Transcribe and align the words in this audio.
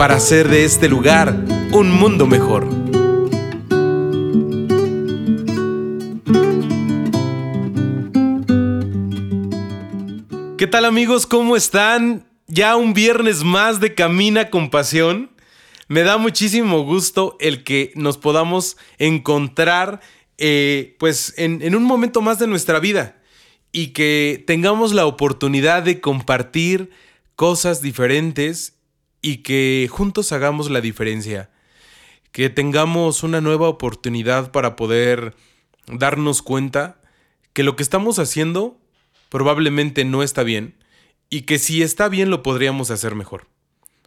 para 0.00 0.14
hacer 0.14 0.48
de 0.48 0.64
este 0.64 0.88
lugar 0.88 1.44
un 1.72 1.92
mundo 1.92 2.26
mejor. 2.26 2.66
¿Qué 10.56 10.66
tal 10.66 10.86
amigos? 10.86 11.26
¿Cómo 11.26 11.54
están? 11.54 12.26
Ya 12.46 12.76
un 12.76 12.94
viernes 12.94 13.44
más 13.44 13.78
de 13.78 13.94
Camina 13.94 14.48
con 14.48 14.70
Pasión. 14.70 15.32
Me 15.88 16.00
da 16.00 16.16
muchísimo 16.16 16.82
gusto 16.82 17.36
el 17.38 17.62
que 17.62 17.92
nos 17.94 18.16
podamos 18.16 18.78
encontrar 18.96 20.00
eh, 20.38 20.96
pues 20.98 21.34
en, 21.36 21.60
en 21.60 21.76
un 21.76 21.82
momento 21.82 22.22
más 22.22 22.38
de 22.38 22.46
nuestra 22.46 22.80
vida 22.80 23.20
y 23.70 23.88
que 23.88 24.42
tengamos 24.46 24.94
la 24.94 25.04
oportunidad 25.04 25.82
de 25.82 26.00
compartir 26.00 26.88
cosas 27.36 27.82
diferentes 27.82 28.79
y 29.22 29.38
que 29.38 29.88
juntos 29.90 30.32
hagamos 30.32 30.70
la 30.70 30.80
diferencia. 30.80 31.50
Que 32.32 32.48
tengamos 32.48 33.22
una 33.22 33.40
nueva 33.40 33.68
oportunidad 33.68 34.52
para 34.52 34.76
poder 34.76 35.34
darnos 35.86 36.42
cuenta 36.42 37.00
que 37.52 37.64
lo 37.64 37.76
que 37.76 37.82
estamos 37.82 38.18
haciendo 38.18 38.78
probablemente 39.28 40.04
no 40.04 40.22
está 40.22 40.42
bien 40.42 40.74
y 41.28 41.42
que 41.42 41.58
si 41.58 41.82
está 41.82 42.08
bien 42.08 42.30
lo 42.30 42.42
podríamos 42.42 42.90
hacer 42.90 43.14
mejor. 43.14 43.46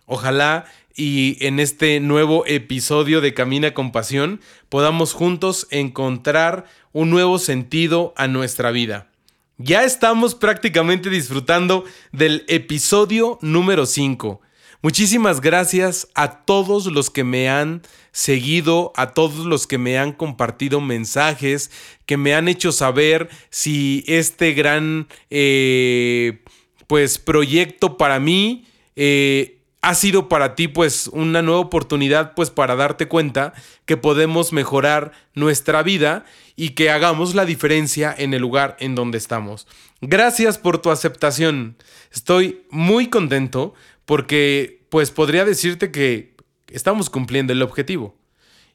Ojalá 0.05 0.65
y 0.95 1.37
en 1.45 1.59
este 1.59 1.99
nuevo 1.99 2.45
episodio 2.45 3.21
de 3.21 3.33
Camina 3.33 3.73
con 3.73 3.91
Pasión 3.91 4.41
podamos 4.69 5.13
juntos 5.13 5.67
encontrar 5.71 6.65
un 6.91 7.09
nuevo 7.09 7.39
sentido 7.39 8.13
a 8.17 8.27
nuestra 8.27 8.71
vida. 8.71 9.09
Ya 9.57 9.83
estamos 9.83 10.35
prácticamente 10.35 11.09
disfrutando 11.09 11.85
del 12.11 12.43
episodio 12.47 13.39
número 13.41 13.85
5. 13.85 14.41
Muchísimas 14.83 15.39
gracias 15.39 16.09
a 16.13 16.43
todos 16.43 16.87
los 16.87 17.09
que 17.09 17.23
me 17.23 17.49
han 17.49 17.83
seguido, 18.11 18.91
a 18.97 19.13
todos 19.13 19.45
los 19.45 19.65
que 19.65 19.77
me 19.77 19.97
han 19.97 20.11
compartido 20.11 20.81
mensajes, 20.81 21.71
que 22.05 22.17
me 22.17 22.35
han 22.35 22.49
hecho 22.49 22.73
saber 22.73 23.29
si 23.49 24.03
este 24.07 24.51
gran 24.51 25.07
eh, 25.29 26.43
pues 26.87 27.17
proyecto 27.17 27.95
para 27.95 28.19
mí 28.19 28.65
eh, 28.97 29.61
ha 29.81 29.95
sido 29.95 30.27
para 30.27 30.53
ti 30.53 30.67
pues 30.67 31.07
una 31.07 31.41
nueva 31.41 31.61
oportunidad 31.61 32.33
pues 32.35 32.49
para 32.49 32.75
darte 32.75 33.07
cuenta 33.07 33.53
que 33.85 33.95
podemos 33.95 34.51
mejorar 34.51 35.13
nuestra 35.33 35.81
vida 35.81 36.25
y 36.57 36.71
que 36.71 36.89
hagamos 36.89 37.35
la 37.35 37.45
diferencia 37.45 38.13
en 38.17 38.33
el 38.33 38.41
lugar 38.41 38.75
en 38.79 38.95
donde 38.95 39.17
estamos. 39.17 39.65
Gracias 40.01 40.57
por 40.57 40.79
tu 40.79 40.91
aceptación. 40.91 41.77
Estoy 42.11 42.63
muy 42.69 43.07
contento 43.07 43.73
porque 44.05 44.81
pues 44.89 45.11
podría 45.11 45.45
decirte 45.45 45.91
que 45.91 46.35
estamos 46.67 47.09
cumpliendo 47.09 47.53
el 47.53 47.61
objetivo 47.61 48.15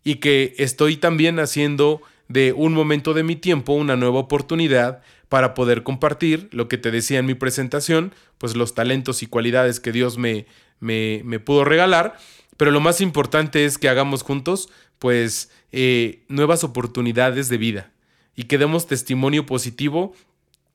y 0.04 0.16
que 0.16 0.54
estoy 0.58 0.96
también 0.96 1.38
haciendo 1.38 2.00
de 2.28 2.52
un 2.52 2.72
momento 2.74 3.14
de 3.14 3.22
mi 3.22 3.36
tiempo 3.36 3.72
una 3.72 3.96
nueva 3.96 4.20
oportunidad 4.20 5.02
para 5.28 5.54
poder 5.54 5.82
compartir 5.82 6.48
lo 6.52 6.68
que 6.68 6.78
te 6.78 6.90
decía 6.90 7.18
en 7.18 7.26
mi 7.26 7.34
presentación, 7.34 8.14
pues 8.38 8.56
los 8.56 8.74
talentos 8.74 9.22
y 9.22 9.26
cualidades 9.26 9.80
que 9.80 9.92
Dios 9.92 10.18
me, 10.18 10.46
me, 10.80 11.22
me 11.24 11.40
pudo 11.40 11.64
regalar, 11.64 12.16
pero 12.56 12.70
lo 12.70 12.80
más 12.80 13.00
importante 13.00 13.64
es 13.64 13.78
que 13.78 13.88
hagamos 13.88 14.22
juntos 14.22 14.68
pues 14.98 15.50
eh, 15.72 16.24
nuevas 16.28 16.64
oportunidades 16.64 17.48
de 17.48 17.58
vida 17.58 17.92
y 18.34 18.44
que 18.44 18.58
demos 18.58 18.86
testimonio 18.86 19.46
positivo 19.46 20.14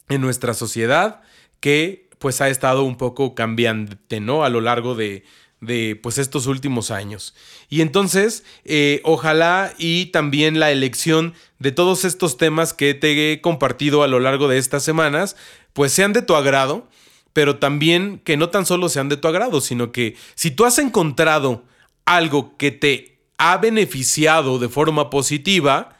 en 0.09 0.22
nuestra 0.22 0.53
sociedad 0.53 1.22
que 1.59 2.03
pues 2.19 2.41
ha 2.41 2.50
estado 2.50 2.84
un 2.84 2.97
poco 2.97 3.35
cambiante, 3.35 4.19
¿no? 4.19 4.44
A 4.44 4.50
lo 4.50 4.62
largo 4.62 4.96
de, 4.96 5.24
de 5.66 6.00
pues 6.01 6.18
estos 6.18 6.47
últimos 6.47 6.91
años. 6.91 7.34
Y 7.69 7.81
entonces, 7.81 8.44
eh, 8.66 9.01
ojalá 9.03 9.74
y 9.78 10.07
también 10.07 10.59
la 10.59 10.72
elección 10.72 11.34
de 11.59 11.72
todos 11.72 12.06
estos 12.06 12.38
temas 12.38 12.73
que 12.73 12.94
te 12.94 13.31
he 13.31 13.41
compartido 13.41 14.03
a 14.03 14.07
lo 14.07 14.19
largo 14.19 14.47
de 14.47 14.57
estas 14.57 14.84
semanas, 14.84 15.35
pues 15.73 15.91
sean 15.91 16.13
de 16.13 16.22
tu 16.22 16.35
agrado, 16.35 16.88
pero 17.31 17.57
también 17.57 18.19
que 18.23 18.38
no 18.38 18.50
tan 18.50 18.66
solo 18.66 18.90
sean 18.90 19.09
de 19.09 19.18
tu 19.18 19.28
agrado, 19.28 19.62
sino 19.62 19.91
que 19.91 20.16
si 20.35 20.52
tú 20.52 20.66
has 20.66 20.78
encontrado 20.78 21.63
algo 22.06 22.57
que 22.57 22.72
te 22.72 23.19
ha 23.38 23.57
beneficiado 23.57 24.59
de 24.59 24.69
forma 24.69 25.09
positiva, 25.09 25.97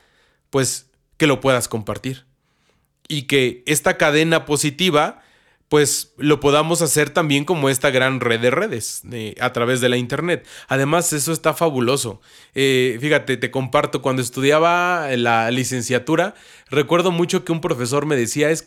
pues 0.50 0.88
que 1.18 1.28
lo 1.28 1.40
puedas 1.40 1.68
compartir. 1.68 2.26
Y 3.08 3.24
que 3.24 3.64
esta 3.66 3.98
cadena 3.98 4.46
positiva 4.46 5.23
pues 5.74 6.14
lo 6.18 6.40
podamos 6.40 6.84
hacer 6.84 7.10
también 7.10 7.46
como 7.46 7.68
esta 7.68 7.90
gran 7.90 8.20
red 8.20 8.40
de 8.40 8.52
redes 8.52 9.02
a 9.40 9.54
través 9.54 9.82
de 9.82 9.90
la 9.90 9.98
internet. 9.98 10.46
Además, 10.68 11.12
eso 11.14 11.34
está 11.34 11.56
fabuloso. 11.56 12.22
Eh, 12.54 13.00
fíjate, 13.02 13.38
te 13.38 13.50
comparto, 13.50 14.04
cuando 14.04 14.22
estudiaba 14.22 15.08
la 15.18 15.50
licenciatura, 15.50 16.36
recuerdo 16.70 17.10
mucho 17.10 17.44
que 17.44 17.52
un 17.52 17.60
profesor 17.60 18.06
me 18.06 18.16
decía, 18.16 18.52
es 18.52 18.62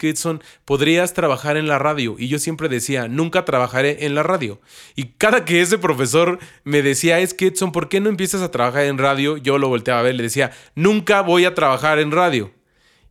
podrías 0.64 1.14
trabajar 1.14 1.56
en 1.56 1.68
la 1.68 1.78
radio. 1.78 2.16
Y 2.18 2.26
yo 2.26 2.40
siempre 2.40 2.68
decía, 2.68 3.06
nunca 3.06 3.44
trabajaré 3.44 4.04
en 4.04 4.16
la 4.16 4.24
radio. 4.24 4.60
Y 4.96 5.10
cada 5.16 5.44
que 5.44 5.60
ese 5.60 5.78
profesor 5.78 6.40
me 6.64 6.82
decía, 6.82 7.20
es 7.20 7.34
¿por 7.70 7.88
qué 7.88 8.00
no 8.00 8.08
empiezas 8.08 8.42
a 8.42 8.50
trabajar 8.50 8.82
en 8.82 8.98
radio? 8.98 9.36
Yo 9.36 9.58
lo 9.58 9.68
volteaba 9.68 10.00
a 10.00 10.02
ver, 10.02 10.16
le 10.16 10.24
decía, 10.24 10.50
nunca 10.74 11.20
voy 11.20 11.44
a 11.44 11.54
trabajar 11.54 12.00
en 12.00 12.10
radio. 12.10 12.50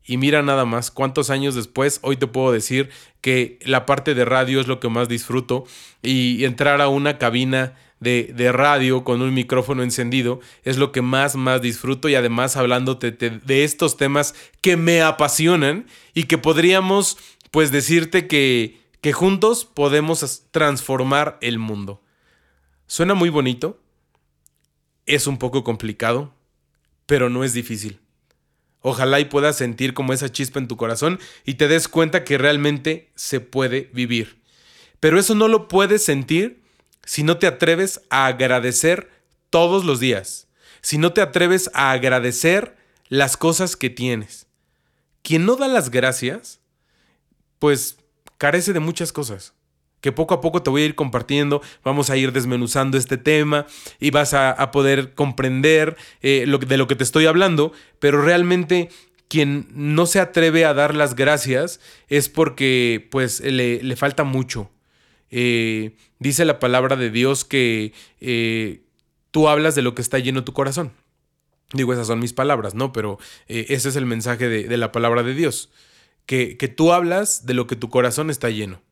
Y 0.06 0.18
mira 0.18 0.44
nada 0.44 0.66
más, 0.66 0.92
cuántos 0.92 1.30
años 1.30 1.56
después, 1.56 2.00
hoy 2.04 2.18
te 2.18 2.28
puedo 2.28 2.52
decir 2.52 2.90
que 3.22 3.58
la 3.64 3.88
parte 3.88 4.14
de 4.14 4.24
radio 4.24 4.62
es 4.62 4.68
lo 4.68 4.80
que 4.80 4.88
más 4.88 5.10
disfruto 5.10 5.66
y 6.04 6.46
entrar 6.46 6.80
a 6.80 6.90
una 6.90 7.18
cabina 7.18 7.74
de, 8.00 8.32
de, 8.36 8.52
radio 8.52 9.04
con 9.04 9.22
un 9.22 9.34
micrófono 9.34 9.82
encendido 9.82 10.42
es 10.64 10.78
lo 10.78 10.92
que 10.92 11.02
más, 11.02 11.36
más 11.36 11.62
disfruto 11.62 12.08
y 12.08 12.16
además 12.16 12.56
hablándote 12.56 13.12
de 13.12 13.64
estos 13.64 13.98
temas 13.98 14.36
que 14.62 14.78
me 14.78 15.02
apasionan 15.02 15.88
y 16.14 16.26
que 16.26 16.38
podríamos 16.38 17.18
pues 17.50 17.72
decirte 17.72 18.28
que, 18.28 18.82
que 19.02 19.14
juntos 19.14 19.66
podemos 19.66 20.44
transformar 20.52 21.38
el 21.42 21.58
mundo. 21.58 22.04
Suena 22.86 23.16
muy 23.16 23.30
bonito, 23.30 23.80
es 25.06 25.26
un 25.26 25.38
poco 25.38 25.64
complicado, 25.64 26.34
pero 27.06 27.30
no 27.30 27.44
es 27.44 27.54
difícil. 27.54 28.00
Ojalá 28.88 29.20
y 29.20 29.26
puedas 29.26 29.58
sentir 29.58 29.96
como 29.96 30.14
esa 30.14 30.32
chispa 30.32 30.60
en 30.60 30.68
tu 30.68 30.78
corazón 30.78 31.20
y 31.44 31.56
te 31.56 31.68
des 31.68 31.88
cuenta 31.88 32.24
que 32.24 32.38
realmente 32.38 33.10
se 33.16 33.40
puede 33.40 33.90
vivir. 33.94 34.44
Pero 35.00 35.20
eso 35.20 35.34
no 35.34 35.48
lo 35.48 35.68
puedes 35.68 36.06
sentir 36.06 36.62
si 37.04 37.24
no 37.24 37.40
te 37.40 37.48
atreves 37.48 38.02
a 38.12 38.28
agradecer 38.28 39.10
todos 39.50 39.86
los 39.86 40.00
días, 40.00 40.50
si 40.82 41.00
no 41.00 41.14
te 41.14 41.22
atreves 41.22 41.72
a 41.74 41.94
agradecer 41.94 42.78
las 43.10 43.38
cosas 43.38 43.76
que 43.76 43.90
tienes. 43.90 44.46
Quien 45.24 45.48
no 45.48 45.56
da 45.56 45.68
las 45.68 45.90
gracias, 45.90 46.60
pues 47.58 47.98
carece 48.38 48.72
de 48.72 48.82
muchas 48.82 49.12
cosas 49.12 49.56
que 50.06 50.12
poco 50.12 50.36
a 50.36 50.40
poco 50.40 50.62
te 50.62 50.70
voy 50.70 50.84
a 50.84 50.86
ir 50.86 50.94
compartiendo, 50.94 51.64
vamos 51.84 52.12
a 52.12 52.16
ir 52.16 52.32
desmenuzando 52.32 52.96
este 52.96 53.18
tema 53.18 53.66
y 54.00 54.12
vas 54.12 54.36
a, 54.36 54.70
poder 54.72 55.16
comprender 55.16 55.98
eh, 56.22 56.46
de 56.46 56.78
lo 56.78 56.86
que 56.86 56.96
te 56.96 57.04
estoy 57.04 57.26
hablando, 57.26 57.74
pero 57.98 58.22
realmente 58.22 58.90
quien 59.30 59.68
no 59.74 60.06
se 60.06 60.20
atreve 60.20 60.64
a 60.64 60.76
dar 60.76 60.94
las 60.94 61.16
gracias 61.16 61.80
es 62.08 62.30
porque 62.30 63.08
pues 63.10 63.40
le, 63.40 63.96
falta 63.96 64.24
mucho. 64.24 64.70
Eh, 65.32 65.96
dice 66.20 66.46
la 66.46 66.60
palabra 66.60 66.98
de 66.98 67.10
Dios 67.10 67.44
que 67.44 67.92
eh, 68.22 68.84
tú 69.32 69.50
hablas 69.50 69.74
de 69.74 69.82
lo 69.82 69.96
que 69.96 70.04
está 70.04 70.20
lleno 70.20 70.44
tu 70.44 70.54
corazón. 70.54 70.92
Digo, 71.74 71.94
esas 71.94 72.06
son 72.06 72.20
mis 72.20 72.34
palabras, 72.34 72.76
¿no? 72.76 72.94
Pero 72.94 73.18
ese 73.48 73.90
es 73.90 73.96
el 73.96 74.06
mensaje 74.06 74.50
de, 74.50 74.78
la 74.78 74.92
palabra 74.92 75.24
de 75.24 75.34
Dios. 75.34 75.72
Que, 76.28 76.58
que 76.58 76.68
tú 76.68 76.94
hablas 76.94 77.48
de 77.48 77.56
lo 77.56 77.66
que 77.66 77.76
tu 77.76 77.90
corazón 77.90 78.30
está 78.30 78.52
lleno. 78.52 78.85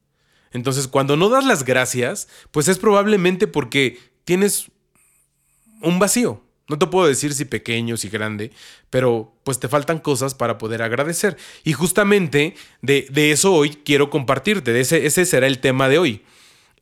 Entonces, 0.53 0.87
cuando 0.87 1.17
no 1.17 1.29
das 1.29 1.45
las 1.45 1.65
gracias, 1.65 2.27
pues 2.51 2.67
es 2.67 2.77
probablemente 2.77 3.47
porque 3.47 3.99
tienes 4.23 4.71
un 5.81 5.99
vacío. 5.99 6.41
No 6.69 6.79
te 6.79 6.87
puedo 6.87 7.07
decir 7.07 7.33
si 7.33 7.43
pequeño, 7.43 7.97
si 7.97 8.07
grande, 8.07 8.51
pero 8.89 9.35
pues 9.43 9.59
te 9.59 9.67
faltan 9.67 9.99
cosas 9.99 10.33
para 10.33 10.57
poder 10.57 10.81
agradecer. 10.81 11.37
Y 11.63 11.73
justamente 11.73 12.55
de, 12.81 13.31
eso 13.31 13.53
hoy 13.53 13.71
quiero 13.83 14.09
compartirte, 14.09 14.79
ese, 14.79 15.05
ese 15.05 15.25
será 15.25 15.47
el 15.47 15.59
tema 15.59 15.89
de 15.89 15.97
hoy, 15.97 16.21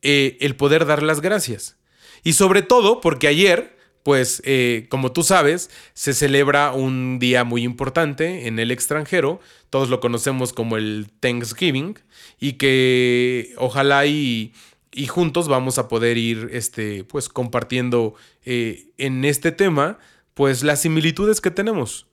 eh, 0.02 0.36
el 0.40 0.54
poder 0.54 0.86
dar 0.86 1.02
las 1.02 1.20
gracias. 1.20 1.76
Y 2.22 2.34
sobre 2.34 2.62
todo 2.62 3.00
porque 3.00 3.26
ayer, 3.26 3.76
pues 4.02 4.42
eh, 4.44 4.86
como 4.88 5.12
tú 5.12 5.22
sabes, 5.22 5.70
se 5.94 6.12
celebra 6.14 6.72
un 6.72 7.18
día 7.18 7.44
muy 7.44 7.62
importante 7.62 8.46
en 8.46 8.58
el 8.58 8.70
extranjero, 8.70 9.40
todos 9.70 9.88
lo 9.88 10.00
conocemos 10.00 10.52
como 10.52 10.76
el 10.76 11.08
Thanksgiving, 11.20 11.98
y 12.40 12.54
que 12.54 13.54
ojalá 13.58 14.06
y, 14.06 14.52
y 14.92 15.06
juntos 15.06 15.48
vamos 15.48 15.78
a 15.78 15.88
poder 15.88 16.18
ir 16.18 16.50
este, 16.52 17.04
pues, 17.04 17.28
compartiendo 17.28 18.14
eh, 18.44 18.88
en 18.98 19.24
este 19.24 19.52
tema 19.52 19.98
pues 20.34 20.62
las 20.62 20.80
similitudes 20.80 21.40
que 21.40 21.50
tenemos 21.50 22.06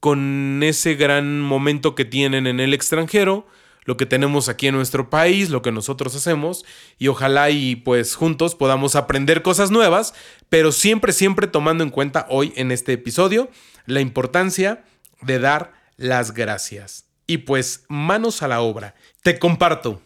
con 0.00 0.60
ese 0.64 0.96
gran 0.96 1.40
momento 1.40 1.94
que 1.94 2.04
tienen 2.04 2.48
en 2.48 2.58
el 2.58 2.74
extranjero, 2.74 3.46
lo 3.84 3.96
que 3.96 4.06
tenemos 4.06 4.48
aquí 4.48 4.68
en 4.68 4.74
nuestro 4.74 5.10
país, 5.10 5.50
lo 5.50 5.62
que 5.62 5.72
nosotros 5.72 6.14
hacemos 6.14 6.64
y 6.98 7.08
ojalá 7.08 7.50
y 7.50 7.76
pues 7.76 8.14
juntos 8.14 8.54
podamos 8.54 8.96
aprender 8.96 9.42
cosas 9.42 9.70
nuevas, 9.70 10.14
pero 10.48 10.72
siempre, 10.72 11.12
siempre 11.12 11.46
tomando 11.46 11.82
en 11.84 11.90
cuenta 11.90 12.26
hoy 12.28 12.52
en 12.56 12.70
este 12.70 12.92
episodio 12.92 13.50
la 13.86 14.00
importancia 14.00 14.84
de 15.20 15.38
dar 15.38 15.72
las 15.96 16.32
gracias. 16.32 17.06
Y 17.26 17.38
pues 17.38 17.84
manos 17.88 18.42
a 18.42 18.48
la 18.48 18.60
obra. 18.60 18.94
Te 19.22 19.38
comparto. 19.38 20.02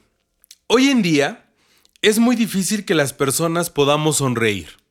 Hoy 0.69 0.89
en 0.89 1.03
día 1.03 1.47
es 2.03 2.19
muy 2.19 2.37
difícil 2.37 2.85
que 2.85 2.95
las 2.95 3.13
personas 3.13 3.71
podamos 3.71 4.19
sonreír. 4.19 4.86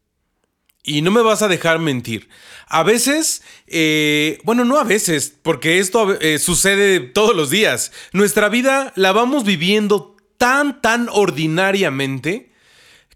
Y 0.87 1.01
no 1.01 1.09
me 1.09 1.23
vas 1.23 1.41
a 1.41 1.47
dejar 1.47 1.79
mentir. 1.79 2.29
A 2.67 2.83
veces, 2.83 3.41
eh, 3.65 4.39
bueno, 4.43 4.65
no 4.65 4.77
a 4.79 4.83
veces, 4.83 5.33
porque 5.41 5.79
esto 5.79 6.13
eh, 6.21 6.37
sucede 6.37 6.99
todos 6.99 7.35
los 7.35 7.49
días. 7.49 7.91
Nuestra 8.11 8.49
vida 8.49 8.93
la 8.95 9.11
vamos 9.11 9.45
viviendo 9.45 10.15
tan, 10.37 10.83
tan 10.83 11.09
ordinariamente 11.11 12.51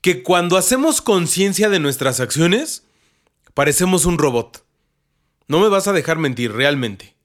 que 0.02 0.24
cuando 0.24 0.58
hacemos 0.58 1.02
conciencia 1.02 1.70
de 1.70 1.80
nuestras 1.80 2.20
acciones, 2.20 2.88
parecemos 3.54 4.06
un 4.06 4.18
robot. 4.18 4.66
No 5.48 5.60
me 5.60 5.70
vas 5.70 5.88
a 5.88 5.94
dejar 5.94 6.18
mentir, 6.18 6.52
realmente. 6.54 7.16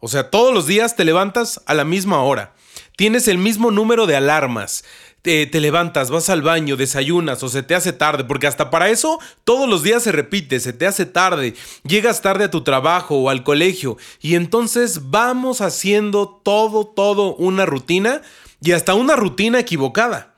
O 0.00 0.08
sea, 0.08 0.28
todos 0.28 0.52
los 0.52 0.66
días 0.66 0.96
te 0.96 1.04
levantas 1.04 1.60
a 1.66 1.74
la 1.74 1.84
misma 1.84 2.20
hora. 2.22 2.56
Tienes 2.96 3.28
el 3.28 3.38
mismo 3.38 3.70
número 3.70 4.06
de 4.06 4.16
alarmas 4.16 4.84
te, 5.24 5.58
levantas, 5.58 6.10
vas 6.10 6.28
al 6.28 6.42
baño, 6.42 6.76
desayunas 6.76 7.42
o 7.42 7.48
se 7.48 7.62
te 7.62 7.74
hace 7.74 7.94
tarde, 7.94 8.24
porque 8.24 8.46
hasta 8.46 8.68
para 8.68 8.90
eso 8.90 9.18
todos 9.44 9.66
los 9.66 9.82
días 9.82 10.02
se 10.02 10.12
repite, 10.12 10.60
se 10.60 10.74
te 10.74 10.86
hace 10.86 11.06
tarde, 11.06 11.54
llegas 11.82 12.20
tarde 12.20 12.44
a 12.44 12.50
tu 12.50 12.62
trabajo 12.62 13.16
o 13.16 13.30
al 13.30 13.42
colegio 13.42 13.96
y 14.20 14.34
entonces 14.34 15.10
vamos 15.10 15.62
haciendo 15.62 16.28
todo, 16.28 16.86
todo 16.86 17.34
una 17.36 17.64
rutina 17.64 18.20
y 18.60 18.72
hasta 18.72 18.92
una 18.92 19.16
rutina 19.16 19.58
equivocada. 19.60 20.34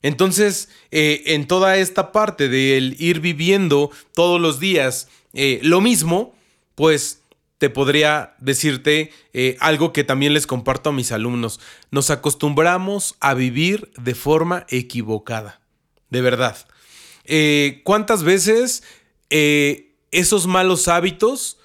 Entonces, 0.00 0.68
eh, 0.92 1.24
en 1.26 1.48
toda 1.48 1.76
esta 1.76 2.12
parte 2.12 2.48
del 2.48 2.94
ir 3.00 3.18
viviendo 3.18 3.90
todos 4.14 4.40
los 4.40 4.60
días 4.60 5.08
eh, 5.34 5.58
lo 5.64 5.80
mismo, 5.80 6.36
pues 6.76 7.19
te 7.60 7.68
podría 7.68 8.36
decirte 8.38 9.12
eh, 9.34 9.58
algo 9.60 9.92
que 9.92 10.02
también 10.02 10.32
les 10.32 10.46
comparto 10.46 10.88
a 10.88 10.92
mis 10.94 11.12
alumnos. 11.12 11.60
Nos 11.90 12.08
acostumbramos 12.08 13.16
a 13.20 13.34
vivir 13.34 13.92
de 13.98 14.14
forma 14.14 14.64
equivocada. 14.70 15.60
De 16.08 16.22
verdad. 16.22 16.56
Eh, 17.26 17.82
¿Cuántas 17.84 18.22
veces 18.22 18.82
eh, 19.28 19.92
esos 20.10 20.46
malos 20.46 20.88
hábitos, 20.88 21.58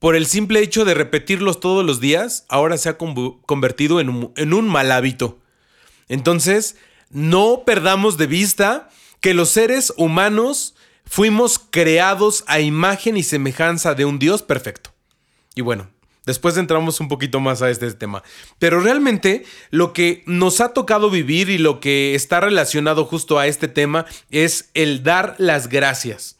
por 0.00 0.16
el 0.16 0.26
simple 0.26 0.58
hecho 0.58 0.84
de 0.84 0.94
repetirlos 0.94 1.60
todos 1.60 1.86
los 1.86 2.00
días, 2.00 2.44
ahora 2.48 2.76
se 2.76 2.88
ha 2.88 2.98
convertido 2.98 4.00
en 4.00 4.08
un, 4.08 4.32
en 4.34 4.52
un 4.52 4.68
mal 4.68 4.90
hábito? 4.90 5.38
Entonces, 6.08 6.74
no 7.08 7.62
perdamos 7.64 8.16
de 8.16 8.26
vista 8.26 8.88
que 9.20 9.32
los 9.32 9.50
seres 9.50 9.94
humanos 9.96 10.74
fuimos 11.04 11.60
creados 11.60 12.42
a 12.48 12.58
imagen 12.58 13.16
y 13.16 13.22
semejanza 13.22 13.94
de 13.94 14.06
un 14.06 14.18
Dios 14.18 14.42
perfecto. 14.42 14.95
Y 15.56 15.62
bueno, 15.62 15.88
después 16.26 16.58
entramos 16.58 17.00
un 17.00 17.08
poquito 17.08 17.40
más 17.40 17.62
a 17.62 17.70
este 17.70 17.90
tema. 17.92 18.22
Pero 18.58 18.78
realmente 18.78 19.44
lo 19.70 19.94
que 19.94 20.22
nos 20.26 20.60
ha 20.60 20.74
tocado 20.74 21.08
vivir 21.08 21.48
y 21.48 21.56
lo 21.56 21.80
que 21.80 22.14
está 22.14 22.40
relacionado 22.40 23.06
justo 23.06 23.38
a 23.38 23.46
este 23.46 23.66
tema 23.66 24.04
es 24.30 24.68
el 24.74 25.02
dar 25.02 25.34
las 25.38 25.68
gracias. 25.68 26.36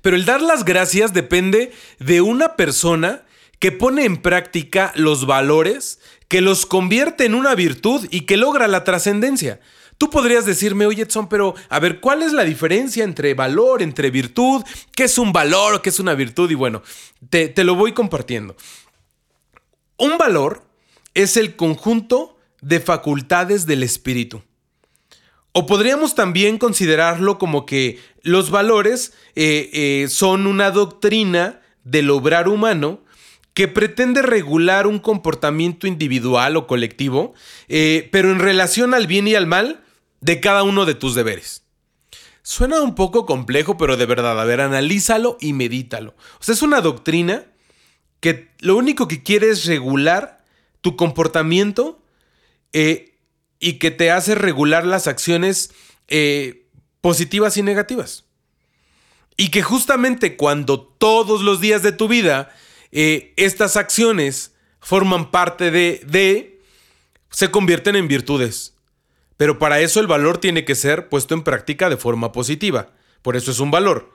Pero 0.00 0.16
el 0.16 0.24
dar 0.24 0.40
las 0.40 0.64
gracias 0.64 1.12
depende 1.12 1.72
de 1.98 2.22
una 2.22 2.56
persona 2.56 3.24
que 3.58 3.70
pone 3.70 4.06
en 4.06 4.16
práctica 4.16 4.92
los 4.96 5.26
valores, 5.26 6.00
que 6.28 6.40
los 6.40 6.64
convierte 6.64 7.26
en 7.26 7.34
una 7.34 7.54
virtud 7.54 8.08
y 8.10 8.22
que 8.22 8.38
logra 8.38 8.66
la 8.66 8.82
trascendencia. 8.82 9.60
Tú 10.04 10.10
podrías 10.10 10.44
decirme, 10.44 10.84
oye 10.84 11.04
Edson, 11.04 11.30
pero 11.30 11.54
a 11.70 11.80
ver, 11.80 11.98
¿cuál 11.98 12.20
es 12.20 12.34
la 12.34 12.44
diferencia 12.44 13.04
entre 13.04 13.32
valor, 13.32 13.80
entre 13.80 14.10
virtud? 14.10 14.62
¿Qué 14.94 15.04
es 15.04 15.16
un 15.16 15.32
valor 15.32 15.72
o 15.72 15.80
qué 15.80 15.88
es 15.88 15.98
una 15.98 16.12
virtud? 16.12 16.50
Y 16.50 16.54
bueno, 16.54 16.82
te, 17.30 17.48
te 17.48 17.64
lo 17.64 17.74
voy 17.74 17.92
compartiendo. 17.92 18.54
Un 19.96 20.18
valor 20.18 20.62
es 21.14 21.38
el 21.38 21.56
conjunto 21.56 22.36
de 22.60 22.80
facultades 22.80 23.64
del 23.64 23.82
espíritu. 23.82 24.42
O 25.52 25.64
podríamos 25.64 26.14
también 26.14 26.58
considerarlo 26.58 27.38
como 27.38 27.64
que 27.64 27.98
los 28.20 28.50
valores 28.50 29.14
eh, 29.36 29.70
eh, 29.72 30.08
son 30.10 30.46
una 30.46 30.70
doctrina 30.70 31.62
del 31.82 32.10
obrar 32.10 32.46
humano 32.46 33.00
que 33.54 33.68
pretende 33.68 34.20
regular 34.20 34.86
un 34.86 34.98
comportamiento 34.98 35.86
individual 35.86 36.58
o 36.58 36.66
colectivo, 36.66 37.32
eh, 37.68 38.10
pero 38.12 38.30
en 38.32 38.38
relación 38.38 38.92
al 38.92 39.06
bien 39.06 39.26
y 39.28 39.34
al 39.34 39.46
mal 39.46 39.80
de 40.24 40.40
cada 40.40 40.62
uno 40.62 40.86
de 40.86 40.94
tus 40.94 41.14
deberes. 41.14 41.64
Suena 42.42 42.80
un 42.80 42.94
poco 42.94 43.26
complejo, 43.26 43.76
pero 43.76 43.98
de 43.98 44.06
verdad, 44.06 44.40
a 44.40 44.44
ver, 44.44 44.62
analízalo 44.62 45.36
y 45.38 45.52
medítalo. 45.52 46.14
O 46.40 46.42
sea, 46.42 46.54
es 46.54 46.62
una 46.62 46.80
doctrina 46.80 47.44
que 48.20 48.48
lo 48.60 48.74
único 48.76 49.06
que 49.06 49.22
quiere 49.22 49.50
es 49.50 49.66
regular 49.66 50.42
tu 50.80 50.96
comportamiento 50.96 52.02
eh, 52.72 53.18
y 53.60 53.74
que 53.74 53.90
te 53.90 54.10
hace 54.10 54.34
regular 54.34 54.86
las 54.86 55.08
acciones 55.08 55.72
eh, 56.08 56.68
positivas 57.02 57.58
y 57.58 57.62
negativas. 57.62 58.24
Y 59.36 59.50
que 59.50 59.62
justamente 59.62 60.38
cuando 60.38 60.80
todos 60.80 61.42
los 61.42 61.60
días 61.60 61.82
de 61.82 61.92
tu 61.92 62.08
vida 62.08 62.50
eh, 62.92 63.34
estas 63.36 63.76
acciones 63.76 64.54
forman 64.80 65.30
parte 65.30 65.70
de, 65.70 66.00
de, 66.06 66.62
se 67.28 67.50
convierten 67.50 67.96
en 67.96 68.08
virtudes. 68.08 68.73
Pero 69.36 69.58
para 69.58 69.80
eso 69.80 70.00
el 70.00 70.06
valor 70.06 70.38
tiene 70.38 70.64
que 70.64 70.74
ser 70.74 71.08
puesto 71.08 71.34
en 71.34 71.42
práctica 71.42 71.88
de 71.88 71.96
forma 71.96 72.32
positiva. 72.32 72.90
Por 73.22 73.36
eso 73.36 73.50
es 73.50 73.60
un 73.60 73.70
valor. 73.70 74.12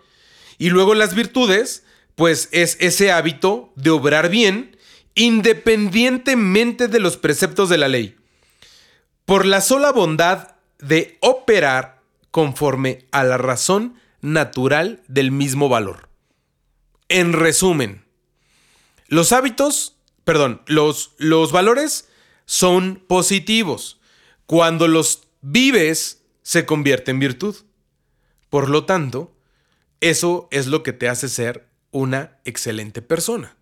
Y 0.58 0.70
luego 0.70 0.94
las 0.94 1.15
virtudes, 1.15 1.84
pues 2.15 2.50
es 2.51 2.77
ese 2.79 3.12
hábito 3.12 3.72
de 3.75 3.89
obrar 3.89 4.29
bien 4.29 4.77
independientemente 5.15 6.88
de 6.88 7.00
los 7.00 7.17
preceptos 7.17 7.70
de 7.70 7.77
la 7.77 7.88
ley. 7.88 8.15
Por 9.25 9.46
la 9.46 9.62
sola 9.62 9.91
bondad 9.91 10.55
de 10.79 11.17
operar 11.22 12.01
conforme 12.32 13.05
a 13.12 13.24
la 13.24 13.38
razón 13.38 13.96
natural 14.22 15.01
del 15.08 15.32
mismo 15.32 15.67
valor. 15.67 16.10
En 17.10 17.34
resumen, 17.34 18.05
los 19.08 19.32
hábitos, 19.32 19.98
perdón, 20.24 20.62
los, 20.67 21.12
los 21.17 21.51
valores 21.51 22.08
son 22.46 23.03
positivos 23.08 23.99
cuando 24.50 24.88
los 24.88 25.27
vives, 25.41 26.24
se 26.41 26.65
convierte 26.65 27.12
en 27.12 27.20
virtud. 27.20 27.56
Por 28.50 28.68
lo 28.68 28.84
tanto, 28.84 29.32
eso 30.01 30.48
es 30.50 30.65
lo 30.65 30.82
que 30.82 30.91
te 30.91 31.08
hace 31.08 31.29
ser 31.29 31.70
una 31.91 32.39
excelente 32.46 33.03
persona. 33.03 33.56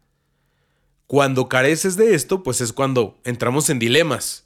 Cuando 1.06 1.50
careces 1.50 1.98
de 1.98 2.16
esto, 2.16 2.42
pues 2.42 2.62
es 2.62 2.72
cuando 2.72 3.20
entramos 3.26 3.70
en 3.70 3.80
dilemas. 3.80 4.46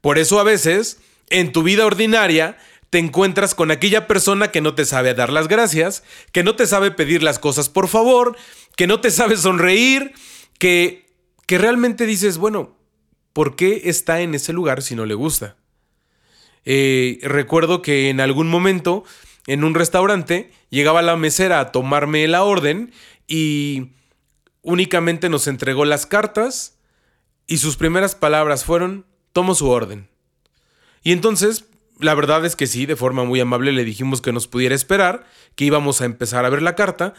Por 0.00 0.16
eso 0.16 0.40
a 0.40 0.44
veces, 0.44 0.98
en 1.28 1.52
tu 1.52 1.62
vida 1.62 1.84
ordinaria, 1.84 2.56
te 2.88 2.98
encuentras 2.98 3.54
con 3.54 3.70
aquella 3.70 4.06
persona 4.06 4.50
que 4.50 4.62
no 4.62 4.74
te 4.74 4.86
sabe 4.86 5.12
dar 5.12 5.30
las 5.30 5.46
gracias, 5.46 6.04
que 6.32 6.42
no 6.42 6.56
te 6.56 6.66
sabe 6.66 6.90
pedir 6.90 7.22
las 7.22 7.38
cosas 7.38 7.68
por 7.68 7.88
favor, 7.88 8.34
que 8.76 8.86
no 8.86 9.02
te 9.02 9.10
sabe 9.10 9.36
sonreír, 9.36 10.14
que, 10.58 11.06
que 11.44 11.58
realmente 11.58 12.06
dices, 12.06 12.38
bueno, 12.38 12.78
¿por 13.34 13.56
qué 13.56 13.82
está 13.90 14.22
en 14.22 14.34
ese 14.34 14.54
lugar 14.54 14.80
si 14.80 14.94
no 14.94 15.04
le 15.04 15.12
gusta? 15.12 15.58
Eh, 16.66 17.20
recuerdo 17.22 17.80
que 17.80 18.10
en 18.10 18.20
algún 18.20 18.48
momento 18.48 19.04
en 19.46 19.62
un 19.62 19.74
restaurante 19.74 20.50
llegaba 20.68 21.00
la 21.00 21.16
mesera 21.16 21.60
a 21.60 21.70
tomarme 21.72 22.26
la 22.26 22.42
orden 22.42 22.92
y 23.28 23.92
únicamente 24.62 25.28
nos 25.28 25.46
entregó 25.46 25.84
las 25.84 26.06
cartas 26.06 26.78
y 27.46 27.58
sus 27.58 27.76
primeras 27.76 28.16
palabras 28.16 28.64
fueron, 28.64 29.06
tomo 29.32 29.54
su 29.54 29.70
orden. 29.70 30.08
Y 31.04 31.12
entonces, 31.12 31.66
la 32.00 32.14
verdad 32.14 32.44
es 32.44 32.56
que 32.56 32.66
sí, 32.66 32.84
de 32.84 32.96
forma 32.96 33.22
muy 33.22 33.38
amable 33.38 33.70
le 33.70 33.84
dijimos 33.84 34.20
que 34.20 34.32
nos 34.32 34.48
pudiera 34.48 34.74
esperar, 34.74 35.24
que 35.54 35.64
íbamos 35.64 36.00
a 36.00 36.04
empezar 36.04 36.44
a 36.44 36.50
ver 36.50 36.62
la 36.62 36.74
carta 36.74 37.14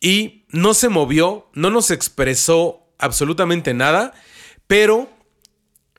y 0.00 0.44
no 0.50 0.72
se 0.72 0.88
movió, 0.88 1.50
no 1.54 1.70
nos 1.70 1.90
expresó 1.90 2.86
absolutamente 2.98 3.74
nada, 3.74 4.14
pero 4.68 5.10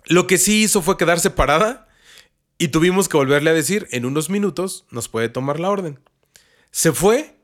lo 0.06 0.28
que 0.28 0.38
sí 0.38 0.64
hizo 0.64 0.82
fue 0.82 0.98
quedarse 0.98 1.30
parada 1.30 1.85
y 2.58 2.70
tuvimos 2.70 3.10
que 3.10 3.18
volverle 3.18 3.50
a 3.50 3.54
decir, 3.54 3.88
en 3.92 4.06
unos 4.06 4.30
minutos 4.30 4.86
nos 4.90 5.10
puede 5.10 5.30
tomar 5.30 5.60
la 5.60 5.70
orden. 5.70 6.00
Se 6.72 6.92
fue 6.92 7.36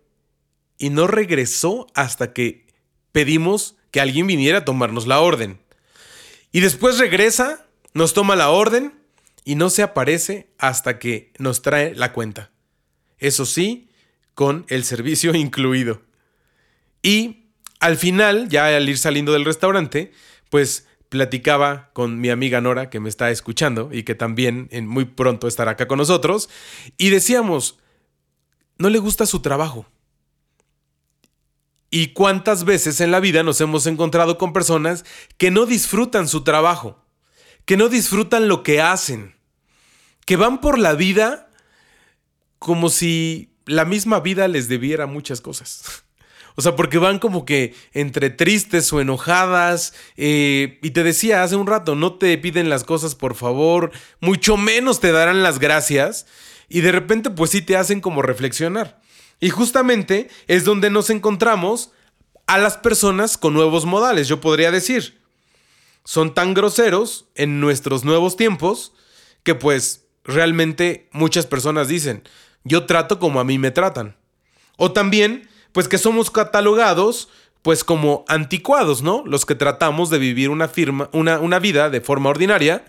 y 0.78 0.90
no 0.90 1.08
regresó 1.08 1.88
hasta 1.94 2.34
que 2.34 2.68
pedimos 3.12 3.76
que 3.92 4.02
alguien 4.02 4.28
viniera 4.28 4.60
a 4.60 4.66
tomarnos 4.66 5.08
la 5.08 5.20
orden. 5.20 5.62
Y 6.52 6.62
después 6.62 6.98
regresa, 6.98 7.66
nos 7.94 8.14
toma 8.14 8.36
la 8.36 8.50
orden 8.50 8.94
y 9.44 9.56
no 9.56 9.70
se 9.70 9.84
aparece 9.84 10.50
hasta 10.58 11.00
que 11.00 11.32
nos 11.38 11.62
trae 11.62 11.94
la 11.96 12.14
cuenta. 12.14 12.52
Eso 13.18 13.46
sí, 13.46 13.90
con 14.34 14.66
el 14.70 14.84
servicio 14.84 15.36
incluido. 15.36 16.02
Y 17.02 17.48
al 17.80 17.98
final, 17.98 18.48
ya 18.50 18.68
al 18.68 18.88
ir 18.88 18.98
saliendo 18.98 19.34
del 19.34 19.46
restaurante, 19.46 20.12
pues 20.50 20.88
platicaba 21.12 21.90
con 21.92 22.22
mi 22.22 22.30
amiga 22.30 22.62
Nora, 22.62 22.90
que 22.90 23.02
me 23.02 23.10
está 23.10 23.32
escuchando 23.32 23.90
y 23.92 24.04
que 24.04 24.16
también 24.16 24.70
en 24.72 24.88
muy 24.88 25.04
pronto 25.04 25.50
estará 25.50 25.72
acá 25.72 25.86
con 25.86 25.98
nosotros, 25.98 26.50
y 26.98 27.10
decíamos, 27.10 27.80
no 28.78 28.90
le 28.90 28.98
gusta 28.98 29.26
su 29.26 29.42
trabajo. 29.42 29.86
¿Y 31.90 32.14
cuántas 32.14 32.64
veces 32.64 33.02
en 33.02 33.12
la 33.12 33.20
vida 33.20 33.44
nos 33.44 33.60
hemos 33.60 33.88
encontrado 33.88 34.38
con 34.38 34.54
personas 34.54 35.04
que 35.38 35.52
no 35.52 35.66
disfrutan 35.66 36.30
su 36.30 36.46
trabajo, 36.46 37.04
que 37.66 37.76
no 37.76 37.90
disfrutan 37.90 38.48
lo 38.48 38.64
que 38.64 38.80
hacen, 38.80 39.36
que 40.26 40.38
van 40.38 40.62
por 40.62 40.80
la 40.80 40.94
vida 40.94 41.50
como 42.58 42.88
si 42.88 43.54
la 43.66 43.84
misma 43.84 44.22
vida 44.22 44.48
les 44.48 44.70
debiera 44.70 45.08
muchas 45.08 45.42
cosas? 45.42 46.06
O 46.56 46.62
sea, 46.62 46.76
porque 46.76 46.98
van 46.98 47.20
como 47.20 47.46
que 47.46 47.74
entre 47.94 48.30
tristes 48.30 48.92
o 48.94 49.02
enojadas. 49.02 49.94
Eh, 50.18 50.80
y 50.82 50.92
te 50.92 51.04
decía 51.04 51.44
hace 51.44 51.56
un 51.56 51.68
rato, 51.68 51.96
no 51.96 52.16
te 52.16 52.38
piden 52.38 52.70
las 52.70 52.84
cosas 52.84 53.16
por 53.16 53.36
favor, 53.36 53.92
mucho 54.20 54.58
menos 54.58 55.00
te 55.00 55.12
darán 55.12 55.44
las 55.44 55.60
gracias. 55.60 56.26
Y 56.70 56.82
de 56.82 56.92
repente 56.92 57.30
pues 57.30 57.52
sí 57.52 57.62
te 57.62 57.78
hacen 57.78 58.02
como 58.02 58.22
reflexionar. 58.22 59.02
Y 59.40 59.50
justamente 59.50 60.30
es 60.48 60.64
donde 60.66 60.90
nos 60.90 61.10
encontramos 61.10 61.92
a 62.48 62.58
las 62.58 62.78
personas 62.78 63.38
con 63.38 63.54
nuevos 63.54 63.86
modales, 63.86 64.28
yo 64.28 64.42
podría 64.42 64.72
decir. 64.72 65.22
Son 66.04 66.34
tan 66.34 66.54
groseros 66.54 67.28
en 67.36 67.60
nuestros 67.60 68.04
nuevos 68.04 68.36
tiempos 68.36 68.94
que 69.44 69.56
pues 69.56 70.06
realmente 70.24 71.10
muchas 71.12 71.48
personas 71.48 71.88
dicen, 71.88 72.24
yo 72.64 72.86
trato 72.86 73.20
como 73.20 73.40
a 73.40 73.44
mí 73.44 73.58
me 73.58 73.72
tratan. 73.72 74.16
O 74.78 74.92
también 74.92 75.50
pues 75.72 75.88
que 75.88 75.98
somos 75.98 76.32
catalogados 76.32 77.30
pues 77.62 77.84
como 77.84 78.26
anticuados, 78.28 79.02
¿no? 79.02 79.24
Los 79.26 79.46
que 79.46 79.56
tratamos 79.56 80.10
de 80.10 80.18
vivir 80.18 80.50
una, 80.50 80.68
firma, 80.68 81.10
una, 81.14 81.40
una 81.40 81.60
vida 81.60 81.90
de 81.90 82.02
forma 82.02 82.30
ordinaria, 82.30 82.84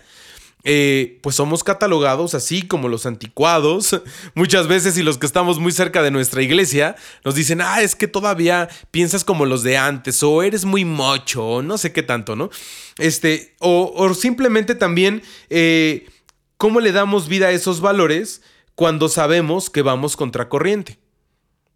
eh, 0.65 1.19
pues 1.21 1.35
somos 1.35 1.61
catalogados 1.61 2.33
así 2.33 2.63
como 2.63 2.87
los 2.87 3.05
anticuados. 3.05 3.99
Muchas 4.33 4.67
veces 4.67 4.97
y 4.97 5.03
los 5.03 5.17
que 5.17 5.25
estamos 5.25 5.59
muy 5.59 5.71
cerca 5.71 6.01
de 6.01 6.09
nuestra 6.09 6.41
iglesia 6.41 6.95
nos 7.23 7.35
dicen, 7.35 7.61
ah, 7.61 7.81
es 7.81 7.95
que 7.95 8.07
todavía 8.07 8.69
piensas 8.89 9.23
como 9.23 9.45
los 9.45 9.61
de 9.61 9.77
antes, 9.77 10.23
o 10.23 10.41
eres 10.41 10.65
muy 10.65 10.85
mocho, 10.85 11.45
o 11.45 11.61
no 11.61 11.77
sé 11.77 11.91
qué 11.91 12.01
tanto, 12.01 12.35
¿no? 12.35 12.49
Este, 12.97 13.55
o, 13.59 14.13
simplemente 14.13 14.73
también, 14.73 15.21
eh, 15.49 16.07
¿cómo 16.57 16.79
le 16.79 16.91
damos 16.91 17.27
vida 17.27 17.47
a 17.47 17.51
esos 17.51 17.81
valores 17.81 18.41
cuando 18.75 19.09
sabemos 19.09 19.69
que 19.69 19.81
vamos 19.81 20.15
contracorriente? 20.15 21.02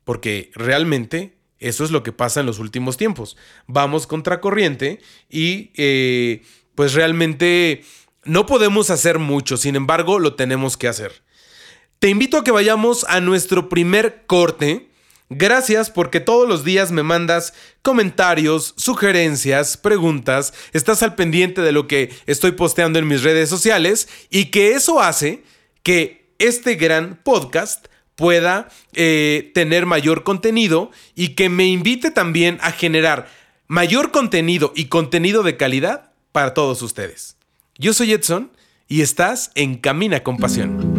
Porque 0.08 0.52
realmente 0.56 1.34
eso 1.60 1.84
es 1.84 1.92
lo 1.92 2.02
que 2.02 2.14
pasa 2.14 2.40
en 2.40 2.46
los 2.46 2.60
últimos 2.60 2.96
tiempos. 2.96 3.36
Vamos 3.68 4.08
contracorriente 4.08 5.02
y 5.30 5.72
eh, 5.76 6.44
pues 6.76 6.94
realmente 6.94 7.84
no 8.24 8.46
podemos 8.46 8.90
hacer 8.90 9.20
mucho, 9.20 9.58
sin 9.58 9.76
embargo 9.76 10.20
lo 10.20 10.36
tenemos 10.36 10.78
que 10.78 10.88
hacer. 10.88 11.24
Te 12.00 12.08
invito 12.08 12.38
a 12.38 12.46
que 12.46 12.52
vayamos 12.52 13.06
a 13.10 13.20
nuestro 13.20 13.68
primer 13.68 14.24
corte. 14.28 14.88
Gracias 15.30 15.90
porque 15.90 16.22
todos 16.22 16.48
los 16.48 16.64
días 16.64 16.94
me 16.94 17.04
mandas 17.04 17.54
comentarios, 17.82 18.76
sugerencias, 18.78 19.76
preguntas, 19.76 20.54
estás 20.72 21.04
al 21.04 21.16
pendiente 21.16 21.60
de 21.60 21.74
lo 21.74 21.86
que 21.86 22.16
estoy 22.28 22.54
posteando 22.54 22.98
en 22.98 23.10
mis 23.10 23.24
redes 23.24 23.50
sociales 23.50 24.08
y 24.30 24.46
que 24.52 24.72
eso 24.72 25.02
hace 25.02 25.44
que 25.84 26.32
este 26.40 26.76
gran 26.76 27.20
podcast 27.26 27.88
pueda 28.18 28.68
eh, 28.94 29.52
tener 29.54 29.86
mayor 29.86 30.24
contenido 30.24 30.92
y 31.16 31.30
que 31.30 31.48
me 31.48 31.68
invite 31.68 32.12
también 32.12 32.58
a 32.62 32.72
generar 32.72 33.30
mayor 33.68 34.12
contenido 34.12 34.74
y 34.76 34.86
contenido 34.86 35.44
de 35.44 35.56
calidad 35.56 36.12
para 36.34 36.54
todos 36.54 36.82
ustedes. 36.82 37.38
Yo 37.78 37.94
soy 37.94 38.12
Edson 38.12 38.52
y 38.88 39.02
estás 39.02 39.52
en 39.56 39.78
Camina 39.78 40.24
con 40.24 40.38
Pasión. 40.38 40.98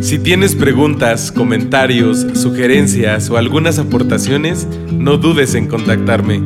Si 0.00 0.20
tienes 0.20 0.54
preguntas, 0.54 1.32
comentarios, 1.32 2.24
sugerencias 2.34 3.28
o 3.28 3.36
algunas 3.36 3.80
aportaciones, 3.80 4.68
no 4.92 5.18
dudes 5.18 5.56
en 5.56 5.66
contactarme. 5.66 6.40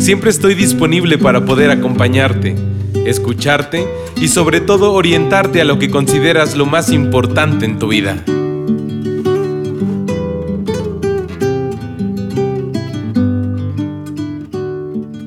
Siempre 0.00 0.30
estoy 0.30 0.56
disponible 0.56 1.18
para 1.18 1.44
poder 1.44 1.70
acompañarte, 1.70 2.56
escucharte 3.06 3.86
y 4.16 4.26
sobre 4.26 4.60
todo 4.60 4.92
orientarte 4.92 5.60
a 5.60 5.64
lo 5.64 5.78
que 5.78 5.88
consideras 5.88 6.56
lo 6.56 6.66
más 6.66 6.90
importante 6.90 7.64
en 7.64 7.78
tu 7.78 7.88
vida. 7.88 8.24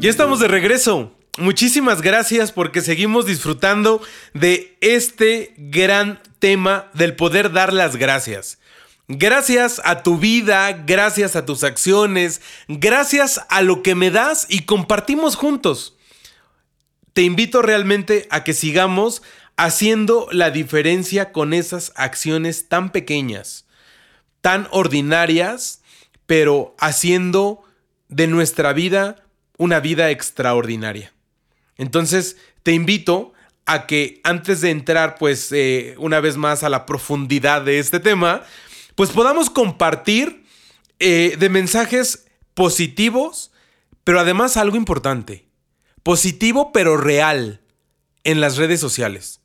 Ya 0.02 0.10
estamos 0.10 0.40
de 0.40 0.48
regreso. 0.48 1.16
Muchísimas 1.38 2.02
gracias 2.02 2.52
porque 2.52 2.82
seguimos 2.82 3.28
disfrutando 3.28 4.02
de 4.34 4.76
este 4.82 5.54
gran 5.58 6.20
tema 6.40 6.90
del 6.96 7.16
poder 7.16 7.52
dar 7.52 7.72
las 7.72 7.98
gracias. 7.98 8.58
Gracias 9.08 9.80
a 9.86 10.02
tu 10.02 10.18
vida, 10.18 10.72
gracias 10.88 11.36
a 11.36 11.46
tus 11.46 11.64
acciones, 11.64 12.42
gracias 12.68 13.42
a 13.48 13.62
lo 13.62 13.84
que 13.84 13.94
me 13.94 14.10
das 14.10 14.48
y 14.50 14.64
compartimos 14.64 15.36
juntos. 15.36 15.96
Te 17.14 17.22
invito 17.22 17.62
realmente 17.62 18.28
a 18.32 18.44
que 18.44 18.56
sigamos 18.56 19.22
haciendo 19.56 20.28
la 20.32 20.50
diferencia 20.50 21.32
con 21.32 21.54
esas 21.54 21.94
acciones 21.96 22.70
tan 22.70 22.92
pequeñas, 22.92 23.68
tan 24.42 24.68
ordinarias, 24.72 25.84
pero 26.26 26.76
haciendo 26.80 27.64
de 28.10 28.26
nuestra 28.26 28.74
vida 28.74 29.28
una 29.62 29.80
vida 29.80 30.10
extraordinaria. 30.10 31.14
Entonces, 31.78 32.36
te 32.64 32.72
invito 32.72 33.32
a 33.68 33.86
que 33.86 34.20
antes 34.24 34.60
de 34.62 34.72
entrar, 34.72 35.18
pues, 35.20 35.52
eh, 35.52 35.94
una 36.00 36.20
vez 36.20 36.36
más 36.36 36.64
a 36.64 36.70
la 36.70 36.88
profundidad 36.88 37.62
de 37.62 37.78
este 37.78 38.00
tema, 38.00 38.42
pues 38.96 39.12
podamos 39.12 39.52
compartir 39.52 40.46
eh, 40.98 41.36
de 41.38 41.50
mensajes 41.50 42.26
positivos, 42.56 43.52
pero 44.04 44.20
además 44.20 44.58
algo 44.58 44.78
importante, 44.78 45.46
positivo 46.02 46.72
pero 46.72 46.98
real 46.98 47.62
en 48.24 48.42
las 48.42 48.58
redes 48.58 48.80
sociales. 48.80 49.42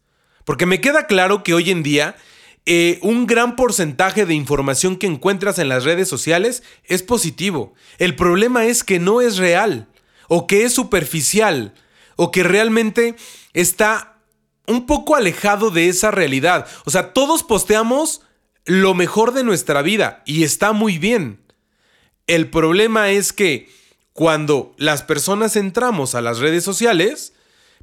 Porque 0.47 0.65
me 0.65 0.81
queda 0.81 1.07
claro 1.07 1.43
que 1.43 1.53
hoy 1.53 1.71
en 1.71 1.83
día 1.83 2.17
eh, 2.65 2.99
un 3.03 3.27
gran 3.27 3.55
porcentaje 3.55 4.25
de 4.25 4.33
información 4.33 4.97
que 4.97 5.09
encuentras 5.09 5.59
en 5.59 5.69
las 5.69 5.85
redes 5.85 6.09
sociales 6.09 6.63
es 6.85 7.03
positivo. 7.03 7.75
El 7.99 8.17
problema 8.17 8.65
es 8.65 8.83
que 8.83 8.99
no 8.99 9.21
es 9.21 9.37
real 9.37 9.89
o 10.29 10.47
que 10.47 10.65
es 10.65 10.75
superficial 10.75 11.75
o 12.17 12.31
que 12.31 12.43
realmente 12.43 13.17
está 13.53 14.17
un 14.67 14.87
poco 14.87 15.15
alejado 15.17 15.71
de 15.71 15.89
esa 15.89 16.11
realidad. 16.11 16.67
O 16.85 16.91
sea, 16.91 17.13
todos 17.13 17.43
posteamos 17.43 18.23
lo 18.65 18.95
mejor 18.95 19.33
de 19.33 19.45
nuestra 19.45 19.83
vida 19.83 20.23
y 20.27 20.43
está 20.43 20.73
muy 20.73 20.99
bien. 20.99 21.41
El 22.27 22.51
problema 22.51 23.11
es 23.11 23.33
que 23.33 23.71
cuando 24.13 24.75
las 24.79 25.03
personas 25.03 25.57
entramos 25.57 26.15
a 26.15 26.21
las 26.21 26.39
redes 26.39 26.65
sociales, 26.65 27.35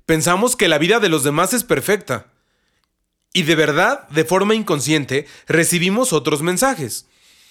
pensamos 0.06 0.56
que 0.56 0.68
la 0.68 0.78
vida 0.78 1.00
de 1.00 1.10
los 1.10 1.24
demás 1.24 1.54
es 1.54 1.64
perfecta. 1.64 2.28
Y 3.34 3.44
de 3.44 3.56
verdad, 3.56 4.08
de 4.10 4.26
forma 4.26 4.54
inconsciente, 4.54 5.26
recibimos 5.48 6.12
otros 6.12 6.42
mensajes. 6.42 7.08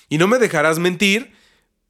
Y 0.09 0.19
no 0.19 0.29
me 0.29 0.39
dejarás 0.39 0.79
mentir, 0.79 1.33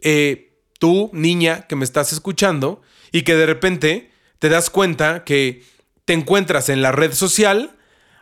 eh, 0.00 0.52
tú, 0.78 1.10
niña 1.12 1.66
que 1.66 1.76
me 1.76 1.84
estás 1.84 2.12
escuchando, 2.12 2.80
y 3.12 3.22
que 3.22 3.36
de 3.36 3.46
repente 3.46 4.10
te 4.38 4.48
das 4.48 4.70
cuenta 4.70 5.24
que 5.24 5.62
te 6.04 6.14
encuentras 6.14 6.68
en 6.68 6.82
la 6.82 6.90
red 6.90 7.12
social 7.12 7.76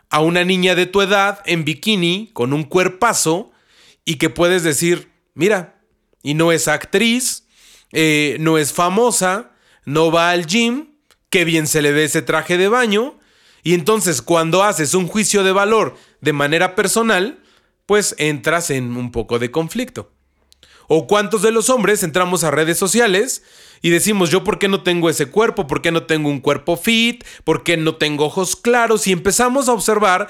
a 0.09 0.19
una 0.19 0.43
niña 0.43 0.75
de 0.75 0.85
tu 0.85 1.01
edad 1.01 1.41
en 1.45 1.65
bikini 1.65 2.29
con 2.33 2.53
un 2.53 2.65
cuerpazo 2.65 3.51
y 4.05 4.15
que 4.15 4.29
puedes 4.29 4.63
decir, 4.63 5.09
mira, 5.33 5.81
y 6.21 6.33
no 6.33 6.51
es 6.51 6.67
actriz, 6.67 7.47
eh, 7.93 8.37
no 8.39 8.57
es 8.57 8.73
famosa, 8.73 9.51
no 9.85 10.11
va 10.11 10.31
al 10.31 10.45
gym, 10.45 10.89
qué 11.29 11.45
bien 11.45 11.65
se 11.65 11.81
le 11.81 11.91
ve 11.91 12.03
ese 12.03 12.21
traje 12.21 12.57
de 12.57 12.67
baño, 12.67 13.19
y 13.63 13.73
entonces 13.73 14.21
cuando 14.21 14.63
haces 14.63 14.93
un 14.93 15.07
juicio 15.07 15.43
de 15.43 15.51
valor 15.51 15.95
de 16.19 16.33
manera 16.33 16.75
personal, 16.75 17.39
pues 17.85 18.15
entras 18.17 18.69
en 18.69 18.97
un 18.97 19.11
poco 19.11 19.39
de 19.39 19.51
conflicto. 19.51 20.11
¿O 20.93 21.07
cuántos 21.07 21.41
de 21.41 21.53
los 21.53 21.69
hombres 21.69 22.03
entramos 22.03 22.43
a 22.43 22.51
redes 22.51 22.77
sociales 22.77 23.43
y 23.81 23.91
decimos, 23.91 24.29
yo 24.29 24.43
por 24.43 24.59
qué 24.59 24.67
no 24.67 24.83
tengo 24.83 25.09
ese 25.09 25.27
cuerpo, 25.27 25.65
por 25.65 25.81
qué 25.81 25.89
no 25.89 26.03
tengo 26.03 26.27
un 26.27 26.41
cuerpo 26.41 26.75
fit, 26.75 27.23
por 27.45 27.63
qué 27.63 27.77
no 27.77 27.95
tengo 27.95 28.25
ojos 28.25 28.57
claros 28.57 29.07
y 29.07 29.13
empezamos 29.13 29.69
a 29.69 29.71
observar 29.71 30.27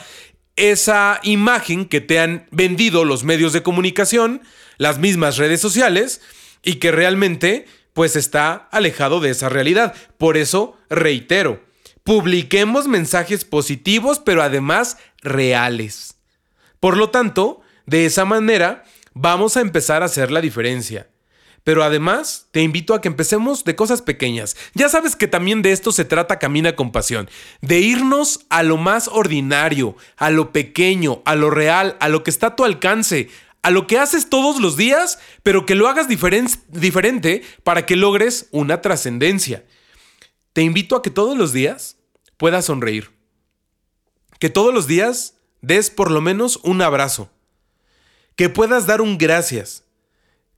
esa 0.57 1.19
imagen 1.23 1.85
que 1.85 1.99
te 1.99 2.19
han 2.19 2.45
vendido 2.51 3.05
los 3.05 3.23
medios 3.23 3.53
de 3.53 3.63
comunicación, 3.63 4.43
las 4.77 4.99
mismas 4.99 5.37
redes 5.37 5.59
sociales, 5.59 6.21
y 6.61 6.75
que 6.75 6.91
realmente 6.91 7.65
pues 7.93 8.15
está 8.15 8.53
alejado 8.71 9.19
de 9.19 9.31
esa 9.31 9.49
realidad. 9.49 9.95
Por 10.19 10.37
eso, 10.37 10.77
reitero, 10.91 11.59
publiquemos 12.03 12.87
mensajes 12.87 13.45
positivos, 13.45 14.19
pero 14.19 14.43
además 14.43 14.97
reales. 15.23 16.17
Por 16.79 16.97
lo 16.97 17.09
tanto, 17.09 17.61
de 17.87 18.05
esa 18.05 18.25
manera, 18.25 18.83
vamos 19.13 19.57
a 19.57 19.61
empezar 19.61 20.01
a 20.01 20.05
hacer 20.05 20.31
la 20.31 20.41
diferencia. 20.41 21.09
Pero 21.63 21.83
además, 21.83 22.47
te 22.51 22.61
invito 22.61 22.93
a 22.93 23.01
que 23.01 23.07
empecemos 23.07 23.63
de 23.63 23.75
cosas 23.75 24.01
pequeñas. 24.01 24.55
Ya 24.73 24.89
sabes 24.89 25.15
que 25.15 25.27
también 25.27 25.61
de 25.61 25.71
esto 25.71 25.91
se 25.91 26.05
trata 26.05 26.39
Camina 26.39 26.75
con 26.75 26.91
Pasión, 26.91 27.29
de 27.61 27.79
irnos 27.79 28.45
a 28.49 28.63
lo 28.63 28.77
más 28.77 29.07
ordinario, 29.07 29.95
a 30.17 30.31
lo 30.31 30.51
pequeño, 30.51 31.21
a 31.23 31.35
lo 31.35 31.51
real, 31.51 31.97
a 31.99 32.09
lo 32.09 32.23
que 32.23 32.31
está 32.31 32.47
a 32.47 32.55
tu 32.55 32.65
alcance, 32.65 33.29
a 33.61 33.69
lo 33.69 33.85
que 33.85 33.99
haces 33.99 34.27
todos 34.27 34.59
los 34.59 34.75
días, 34.75 35.19
pero 35.43 35.67
que 35.67 35.75
lo 35.75 35.87
hagas 35.87 36.07
diferente 36.07 37.43
para 37.63 37.85
que 37.85 37.95
logres 37.95 38.47
una 38.51 38.81
trascendencia. 38.81 39.63
Te 40.53 40.63
invito 40.63 40.95
a 40.95 41.03
que 41.03 41.11
todos 41.11 41.37
los 41.37 41.53
días 41.53 41.97
puedas 42.37 42.65
sonreír. 42.65 43.11
Que 44.39 44.49
todos 44.49 44.73
los 44.73 44.87
días 44.87 45.35
des 45.61 45.91
por 45.91 46.09
lo 46.09 46.21
menos 46.21 46.59
un 46.63 46.81
abrazo. 46.81 47.29
Que 48.41 48.49
puedas 48.49 48.87
dar 48.87 49.01
un 49.01 49.19
gracias 49.19 49.83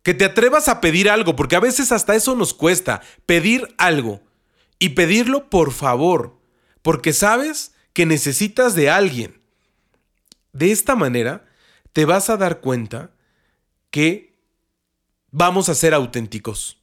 que 0.04 0.14
te 0.14 0.24
atrevas 0.24 0.70
a 0.70 0.80
pedir 0.80 1.10
algo, 1.10 1.36
porque 1.36 1.58
a 1.58 1.60
veces 1.60 1.92
hasta 1.92 2.16
eso 2.16 2.34
nos 2.34 2.54
cuesta, 2.54 3.02
pedir 3.26 3.76
algo. 3.78 4.22
Y 4.80 4.92
pedirlo 4.92 5.50
por 5.50 5.74
favor, 5.74 6.40
porque 6.82 7.12
sabes 7.12 7.76
que 7.92 8.06
necesitas 8.06 8.74
de 8.74 8.90
alguien. 8.90 9.42
De 10.54 10.72
esta 10.72 10.96
manera, 10.96 11.44
te 11.92 12.06
vas 12.06 12.30
a 12.30 12.38
dar 12.38 12.62
cuenta 12.62 13.12
que 13.92 14.34
vamos 15.32 15.68
a 15.68 15.76
ser 15.76 15.94
auténticos. 15.94 16.82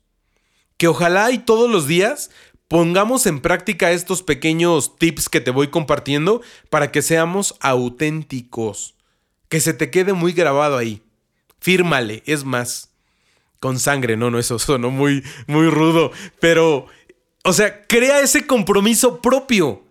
Que 0.76 0.86
ojalá 0.86 1.30
y 1.30 1.38
todos 1.38 1.70
los 1.70 1.86
días 1.86 2.30
pongamos 2.68 3.24
en 3.24 3.40
práctica 3.40 3.90
estos 3.90 4.22
pequeños 4.22 4.98
tips 4.98 5.30
que 5.30 5.40
te 5.40 5.50
voy 5.50 5.68
compartiendo 5.68 6.42
para 6.68 6.92
que 6.92 7.00
seamos 7.00 7.54
auténticos. 7.60 8.99
Que 9.50 9.60
se 9.60 9.74
te 9.74 9.90
quede 9.90 10.14
muy 10.14 10.32
grabado 10.32 10.78
ahí. 10.78 11.02
Fírmale, 11.60 12.22
es 12.24 12.44
más 12.44 12.90
con 13.60 13.78
sangre, 13.78 14.16
no, 14.16 14.30
no, 14.30 14.38
eso 14.38 14.58
sonó 14.58 14.90
muy, 14.90 15.22
muy 15.46 15.68
rudo, 15.68 16.10
pero, 16.40 16.86
o 17.44 17.52
sea, 17.52 17.86
crea 17.86 18.20
ese 18.20 18.46
compromiso 18.46 19.20
propio, 19.20 19.84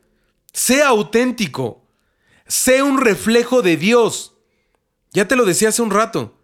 sea 0.51 0.89
auténtico, 0.89 1.85
sea 2.47 2.83
un 2.83 2.99
reflejo 2.99 3.61
de 3.61 3.77
Dios. 3.77 4.33
Ya 5.11 5.27
te 5.27 5.35
lo 5.35 5.45
decía 5.45 5.69
hace 5.69 5.81
un 5.81 5.91
rato, 5.91 6.35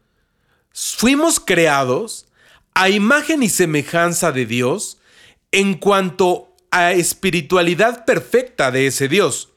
fuimos 0.71 1.39
creados 1.39 2.27
a 2.73 2.89
imagen 2.89 3.43
y 3.43 3.49
semejanza 3.49 4.31
de 4.31 4.45
Dios 4.45 4.99
en 5.51 5.75
cuanto 5.75 6.53
a 6.71 6.91
espiritualidad 6.91 8.05
perfecta 8.05 8.71
de 8.71 8.87
ese 8.87 9.07
Dios. 9.07 9.49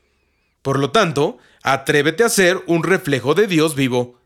Por 0.62 0.79
lo 0.79 0.91
tanto, 0.91 1.38
atrévete 1.73 2.25
a 2.25 2.29
ser 2.29 2.63
un 2.67 2.83
reflejo 2.83 3.35
de 3.35 3.47
Dios 3.47 3.75
vivo, 3.75 4.19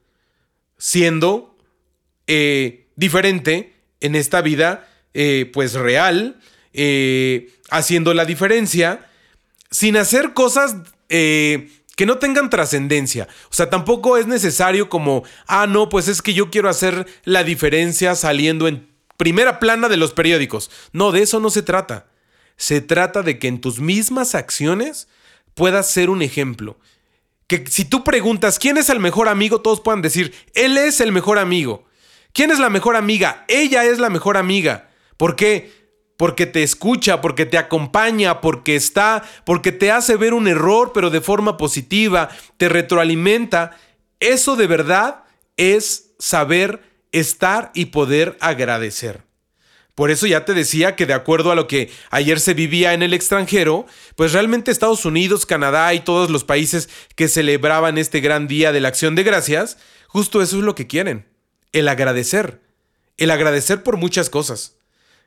siendo 0.79 1.57
eh, 2.27 2.87
diferente 2.97 3.75
en 4.01 4.15
esta 4.15 4.43
vida, 4.43 4.89
eh, 5.15 5.51
pues 5.53 5.75
real, 5.75 6.41
eh, 6.73 7.53
haciendo 7.71 8.15
la 8.15 8.25
diferencia, 8.25 9.09
sin 9.71 9.97
hacer 9.97 10.35
cosas 10.35 10.77
que 11.09 12.07
no 12.07 12.17
tengan 12.19 12.49
trascendencia. 12.49 13.29
O 13.51 13.55
sea, 13.55 13.69
tampoco 13.69 14.17
es 14.17 14.27
necesario 14.27 14.89
como, 14.89 15.25
ah, 15.47 15.67
no, 15.67 15.91
pues 15.91 16.09
es 16.09 16.23
que 16.23 16.33
yo 16.33 16.51
quiero 16.51 16.71
hacer 16.71 17.07
la 17.25 17.45
diferencia 17.45 18.15
saliendo 18.15 18.67
en 18.67 18.89
primera 19.19 19.59
plana 19.59 19.91
de 19.91 19.99
los 19.99 20.13
periódicos. 20.13 20.71
No, 20.93 21.13
de 21.13 21.23
eso 21.23 21.39
no 21.39 21.50
se 21.50 21.63
trata. 21.63 22.07
Se 22.57 22.81
trata 22.81 23.23
de 23.23 23.39
que 23.39 23.49
en 23.49 23.61
tus 23.61 23.78
mismas 23.78 24.35
acciones 24.35 25.07
puedas 25.55 25.91
ser 25.91 26.09
un 26.09 26.23
ejemplo. 26.23 26.78
Que 27.47 27.65
si 27.67 27.85
tú 27.85 28.05
preguntas 28.05 28.59
quién 28.59 28.78
es 28.78 28.89
el 28.89 29.00
mejor 29.00 29.28
amigo, 29.28 29.61
todos 29.61 29.81
puedan 29.81 30.02
decir, 30.02 30.35
él 30.55 30.78
es 30.78 31.00
el 31.00 31.13
mejor 31.13 31.39
amigo. 31.39 31.85
¿Quién 32.33 32.50
es 32.50 32.59
la 32.59 32.71
mejor 32.71 32.97
amiga? 32.97 33.45
Ella 33.49 33.85
es 33.85 33.99
la 33.99 34.11
mejor 34.11 34.37
amiga. 34.37 34.89
¿Por 35.17 35.37
qué? 35.37 35.71
Porque 36.17 36.47
te 36.47 36.63
escucha, 36.63 37.21
porque 37.21 37.47
te 37.47 37.59
acompaña, 37.59 38.41
porque 38.41 38.76
está, 38.76 39.23
porque 39.45 39.73
te 39.73 39.91
hace 39.91 40.17
ver 40.17 40.35
un 40.35 40.49
error, 40.49 40.93
pero 40.95 41.11
de 41.11 41.21
forma 41.21 41.57
positiva, 41.57 42.31
te 42.57 42.69
retroalimenta. 42.69 43.76
Eso 44.21 44.57
de 44.57 44.67
verdad 44.67 45.25
es 45.57 46.15
saber 46.19 46.83
estar 47.13 47.71
y 47.75 47.87
poder 47.87 48.39
agradecer. 48.41 49.25
Por 49.95 50.11
eso 50.11 50.26
ya 50.26 50.45
te 50.45 50.55
decía 50.55 50.97
que 50.97 51.07
de 51.07 51.13
acuerdo 51.13 51.52
a 51.52 51.55
lo 51.55 51.69
que 51.69 51.91
ayer 52.11 52.41
se 52.41 52.55
vivía 52.55 52.95
en 52.95 53.02
el 53.02 53.13
extranjero, 53.13 53.87
pues 54.17 54.33
realmente 54.33 54.71
Estados 54.71 55.05
Unidos, 55.05 55.45
Canadá 55.45 55.93
y 55.93 56.00
todos 56.00 56.31
los 56.31 56.45
países 56.45 56.89
que 57.15 57.28
celebraban 57.28 57.99
este 57.99 58.21
gran 58.21 58.49
día 58.49 58.73
de 58.73 58.81
la 58.81 58.89
acción 58.89 59.15
de 59.15 59.23
gracias, 59.23 59.76
justo 60.07 60.41
eso 60.41 60.59
es 60.59 60.65
lo 60.65 60.75
que 60.75 60.87
quieren 60.87 61.33
el 61.73 61.89
agradecer, 61.89 62.61
el 63.17 63.31
agradecer 63.31 63.83
por 63.83 63.97
muchas 63.97 64.31
cosas. 64.31 64.76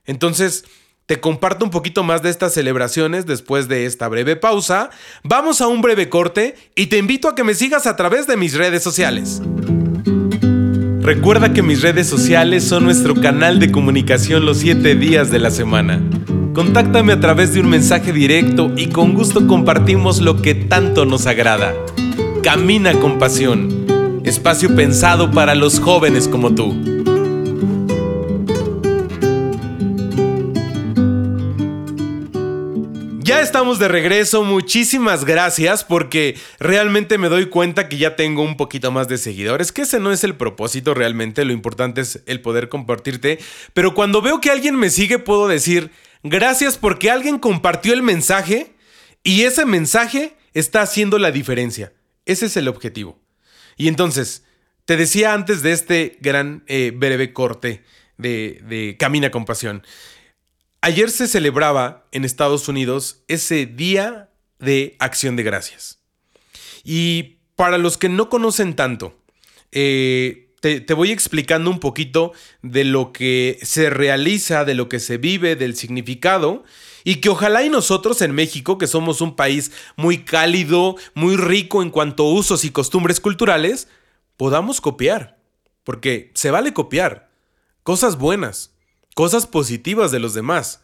Entonces, 0.06 0.66
te 1.06 1.20
comparto 1.20 1.66
un 1.66 1.72
poquito 1.72 2.04
más 2.04 2.22
de 2.22 2.30
estas 2.30 2.54
celebraciones 2.54 3.26
después 3.26 3.68
de 3.68 3.86
esta 3.86 4.08
breve 4.08 4.36
pausa. 4.36 4.90
Vamos 5.24 5.62
a 5.62 5.68
un 5.68 5.82
breve 5.82 6.10
corte 6.10 6.56
y 6.76 6.88
te 6.88 6.98
invito 6.98 7.28
a 7.28 7.36
que 7.36 7.44
me 7.44 7.54
sigas 7.54 7.86
a 7.86 7.96
través 7.96 8.28
de 8.28 8.38
mis 8.38 8.54
redes 8.54 8.84
sociales. 8.84 9.42
Recuerda 11.06 11.54
que 11.54 11.62
mis 11.62 11.84
redes 11.84 12.08
sociales 12.08 12.64
son 12.64 12.84
nuestro 12.84 13.14
canal 13.14 13.60
de 13.60 13.72
comunicación 13.72 14.44
los 14.44 14.58
7 14.58 14.96
días 14.96 15.30
de 15.30 15.38
la 15.38 15.52
semana. 15.52 16.02
Contáctame 16.56 17.14
a 17.14 17.20
través 17.20 17.54
de 17.54 17.60
un 17.60 17.70
mensaje 17.70 18.12
directo 18.12 18.72
y 18.76 18.88
con 18.88 19.14
gusto 19.14 19.46
compartimos 19.46 20.20
lo 20.20 20.42
que 20.42 20.56
tanto 20.56 21.06
nos 21.06 21.28
agrada. 21.28 21.76
Camina 22.42 22.94
con 22.94 23.20
pasión 23.20 23.86
espacio 24.24 24.76
pensado 24.76 25.30
para 25.30 25.54
los 25.54 25.80
jóvenes 25.80 26.28
como 26.28 26.56
tú. 26.56 26.95
Estamos 33.56 33.80
de 33.80 33.88
regreso, 33.88 34.44
muchísimas 34.44 35.24
gracias 35.24 35.86
porque 35.86 36.38
realmente 36.60 37.18
me 37.18 37.30
doy 37.30 37.46
cuenta 37.46 37.88
que 37.88 37.98
ya 37.98 38.18
tengo 38.18 38.42
un 38.42 38.58
poquito 38.58 38.92
más 38.92 39.08
de 39.08 39.18
seguidores, 39.18 39.72
que 39.72 39.84
ese 39.84 40.02
no 40.02 40.12
es 40.12 40.26
el 40.26 40.36
propósito 40.36 40.94
realmente, 40.94 41.46
lo 41.46 41.54
importante 41.54 42.02
es 42.02 42.22
el 42.26 42.42
poder 42.42 42.68
compartirte, 42.68 43.40
pero 43.74 43.94
cuando 43.94 44.22
veo 44.22 44.42
que 44.42 44.52
alguien 44.52 44.76
me 44.76 44.90
sigue 44.90 45.20
puedo 45.20 45.48
decir 45.48 45.92
gracias 46.22 46.78
porque 46.78 47.10
alguien 47.10 47.40
compartió 47.40 47.94
el 47.94 48.04
mensaje 48.04 48.74
y 49.24 49.44
ese 49.44 49.66
mensaje 49.66 50.36
está 50.54 50.82
haciendo 50.82 51.18
la 51.18 51.32
diferencia. 51.32 51.94
Ese 52.26 52.48
es 52.48 52.58
el 52.58 52.68
objetivo. 52.68 53.22
Y 53.78 53.88
entonces, 53.88 54.44
te 54.84 54.98
decía 54.98 55.34
antes 55.34 55.62
de 55.62 55.72
este 55.72 56.18
gran 56.20 56.66
eh, 56.68 56.92
breve 56.94 57.32
corte 57.32 57.86
de, 58.18 58.62
de 58.68 58.98
Camina 59.00 59.32
con 59.32 59.46
Pasión, 59.46 59.82
ayer 60.86 61.10
se 61.10 61.28
celebraba 61.28 62.06
en 62.12 62.26
Estados 62.26 62.68
Unidos 62.68 63.24
ese 63.28 63.66
Día 63.66 64.30
de 64.60 64.96
Acción 65.00 65.36
de 65.36 65.42
Gracias. 65.42 66.00
Y 66.84 67.40
para 67.56 67.80
los 67.80 67.98
que 67.98 68.08
no 68.08 68.30
conocen 68.30 68.76
tanto, 68.76 69.18
eh, 69.72 70.54
te, 70.62 70.82
te, 70.82 70.94
voy 70.94 71.12
explicando 71.12 71.72
un 71.72 71.80
poquito 71.80 72.34
de 72.62 72.84
lo 72.84 73.14
que 73.14 73.58
se 73.64 73.90
realiza, 73.90 74.64
de 74.64 74.76
lo 74.76 74.88
que 74.88 75.00
se 75.00 75.18
vive, 75.18 75.56
del 75.56 75.76
significado, 75.76 76.64
y 77.04 77.16
que 77.16 77.30
ojalá 77.30 77.64
y 77.64 77.70
nosotros 77.70 78.22
en 78.22 78.34
México, 78.34 78.78
que 78.78 78.86
somos 78.86 79.22
un 79.22 79.36
país 79.36 79.72
muy 79.96 80.20
cálido, 80.24 80.98
muy 81.16 81.36
rico 81.36 81.82
en 81.82 81.90
cuanto 81.90 82.28
a 82.28 82.32
usos 82.32 82.64
y 82.64 82.70
costumbres 82.70 83.20
culturales, 83.20 83.88
podamos 84.38 84.82
copiar. 84.82 85.40
Porque 85.84 86.32
se 86.36 86.52
vale 86.52 86.74
copiar. 86.74 87.32
Cosas 87.82 88.20
buenas, 88.20 88.75
cosas 89.16 89.48
positivas 89.48 90.12
de 90.12 90.20
los 90.20 90.36
demás. 90.36 90.82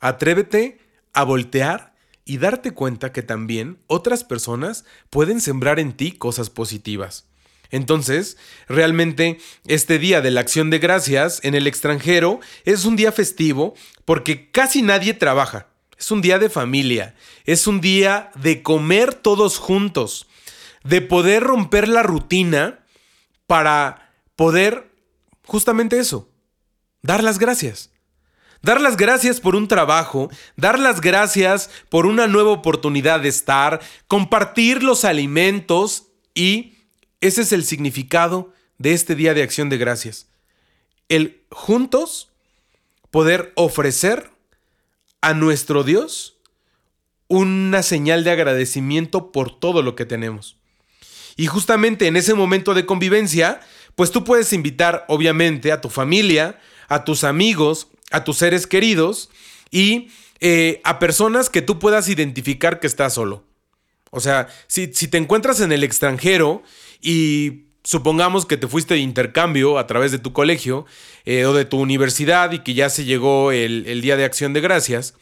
Atrévete 0.00 0.78
a 1.12 1.24
voltear 1.24 1.94
y 2.24 2.38
darte 2.38 2.72
cuenta 2.72 3.12
que 3.12 3.22
también 3.22 3.78
otras 3.88 4.24
personas 4.24 4.86
pueden 5.10 5.40
sembrar 5.40 5.78
en 5.78 5.92
ti 5.92 6.12
cosas 6.12 6.48
positivas. 6.48 7.26
Entonces, 7.70 8.36
realmente 8.68 9.38
este 9.66 9.98
día 9.98 10.20
de 10.20 10.30
la 10.30 10.40
acción 10.40 10.70
de 10.70 10.78
gracias 10.78 11.40
en 11.42 11.54
el 11.54 11.66
extranjero 11.66 12.40
es 12.64 12.84
un 12.84 12.96
día 12.96 13.12
festivo 13.12 13.74
porque 14.04 14.50
casi 14.50 14.82
nadie 14.82 15.14
trabaja. 15.14 15.68
Es 15.98 16.10
un 16.10 16.20
día 16.20 16.38
de 16.38 16.50
familia, 16.50 17.14
es 17.44 17.66
un 17.66 17.80
día 17.80 18.30
de 18.34 18.62
comer 18.62 19.14
todos 19.14 19.58
juntos, 19.58 20.28
de 20.84 21.00
poder 21.00 21.42
romper 21.42 21.88
la 21.88 22.02
rutina 22.02 22.84
para 23.46 24.12
poder 24.36 24.90
justamente 25.44 25.98
eso, 25.98 26.31
dar 27.02 27.22
las 27.22 27.38
gracias. 27.38 27.90
Dar 28.62 28.80
las 28.80 28.96
gracias 28.96 29.40
por 29.40 29.56
un 29.56 29.66
trabajo, 29.66 30.30
dar 30.56 30.78
las 30.78 31.00
gracias 31.00 31.68
por 31.88 32.06
una 32.06 32.28
nueva 32.28 32.50
oportunidad 32.50 33.20
de 33.20 33.28
estar, 33.28 33.80
compartir 34.06 34.84
los 34.84 35.04
alimentos 35.04 36.04
Y 36.34 36.78
ese 37.20 37.42
es 37.42 37.52
el 37.52 37.64
significado 37.64 38.52
de 38.78 38.92
este 38.92 39.14
día 39.14 39.34
de 39.34 39.42
acción 39.42 39.68
de 39.68 39.78
gracias. 39.78 40.28
El 41.08 41.42
juntos 41.50 42.30
poder 43.10 43.52
ofrecer 43.56 44.30
a 45.20 45.34
nuestro 45.34 45.84
Dios 45.84 46.38
una 47.28 47.82
señal 47.82 48.24
de 48.24 48.30
agradecimiento 48.30 49.32
por 49.32 49.58
todo 49.58 49.82
lo 49.82 49.96
que 49.96 50.06
tenemos. 50.06 50.56
Y 51.36 51.46
justamente 51.46 52.06
en 52.06 52.16
ese 52.16 52.34
momento 52.34 52.74
de 52.74 52.86
convivencia, 52.86 53.60
pues 53.94 54.10
tú 54.10 54.24
puedes 54.24 54.52
invitar 54.52 55.04
obviamente 55.08 55.72
a 55.72 55.80
tu 55.80 55.88
familia, 55.88 56.60
a 56.92 57.04
tus 57.04 57.24
amigos, 57.24 57.88
a 58.10 58.22
tus 58.24 58.38
seres 58.38 58.66
queridos 58.66 59.30
y 59.70 60.08
eh, 60.40 60.80
a 60.84 60.98
personas 60.98 61.48
que 61.48 61.62
tú 61.62 61.78
puedas 61.78 62.08
identificar 62.08 62.80
que 62.80 62.86
estás 62.86 63.14
solo. 63.14 63.44
O 64.10 64.20
sea, 64.20 64.48
si, 64.66 64.88
te 64.88 65.16
encuentras 65.16 65.60
en 65.60 65.72
el 65.72 65.84
extranjero 65.84 66.62
y 67.00 67.64
supongamos 67.82 68.44
que 68.44 68.58
te 68.58 68.68
fuiste 68.68 68.94
de 68.94 69.00
intercambio 69.00 69.78
a 69.78 69.86
través 69.86 70.12
de 70.12 70.18
tu 70.18 70.34
colegio 70.34 70.84
eh, 71.24 71.46
o 71.46 71.54
de 71.54 71.64
tu 71.64 71.78
universidad 71.78 72.52
y 72.52 72.58
que 72.58 72.74
ya 72.74 72.90
se 72.90 73.04
llegó 73.04 73.52
el, 73.52 73.86
el 73.86 74.02
Día 74.02 74.18
de 74.18 74.24
Acción 74.24 74.52
de 74.52 74.60
Gracias, 74.60 75.14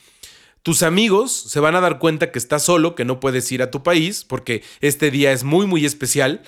tus 0.65 0.83
amigos 0.83 1.33
se 1.33 1.61
van 1.61 1.77
a 1.77 1.81
dar 1.81 2.01
cuenta 2.01 2.33
que 2.33 2.39
estás 2.39 2.65
solo, 2.65 2.97
que 2.97 3.05
no 3.05 3.21
puedes 3.21 3.51
ir 3.53 3.63
a 3.63 3.71
tu 3.71 3.85
país, 3.85 4.25
porque 4.25 4.65
este 4.81 5.13
día 5.13 5.31
es 5.31 5.45
muy, 5.45 5.67
muy 5.67 5.87
especial. 5.87 6.43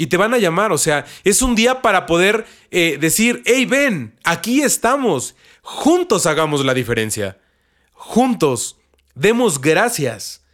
Y 0.00 0.06
te 0.06 0.16
van 0.16 0.32
a 0.32 0.38
llamar, 0.38 0.72
o 0.72 0.78
sea, 0.78 1.04
es 1.24 1.42
un 1.42 1.56
día 1.56 1.82
para 1.82 2.06
poder 2.06 2.46
eh, 2.70 2.98
decir, 3.00 3.42
hey, 3.44 3.66
ven, 3.66 4.16
aquí 4.22 4.62
estamos, 4.62 5.34
juntos 5.60 6.24
hagamos 6.24 6.64
la 6.64 6.72
diferencia, 6.72 7.38
juntos 7.92 8.78
demos 9.16 9.60
gracias. 9.60 10.44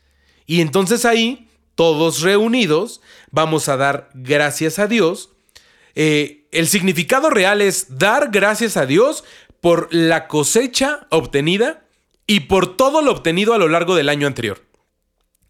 Y 0.47 0.63
entonces 0.63 1.05
ahí, 1.05 1.49
todos 1.75 2.23
reunidos, 2.23 3.03
vamos 3.31 3.69
a 3.69 3.77
dar 3.77 4.09
gracias 4.15 4.79
a 4.79 4.87
Dios. 4.87 5.31
Eh, 5.95 6.47
el 6.51 6.67
significado 6.67 7.29
real 7.29 7.61
es 7.61 7.99
dar 7.99 8.31
gracias 8.33 8.79
a 8.79 8.87
Dios 8.87 9.25
por 9.61 9.93
la 9.93 10.27
cosecha 10.27 11.07
obtenida 11.11 11.85
y 12.27 12.41
por 12.41 12.77
todo 12.77 13.03
lo 13.03 13.13
obtenido 13.13 13.53
a 13.53 13.59
lo 13.59 13.69
largo 13.69 13.95
del 13.95 14.09
año 14.09 14.27
anterior. 14.27 14.63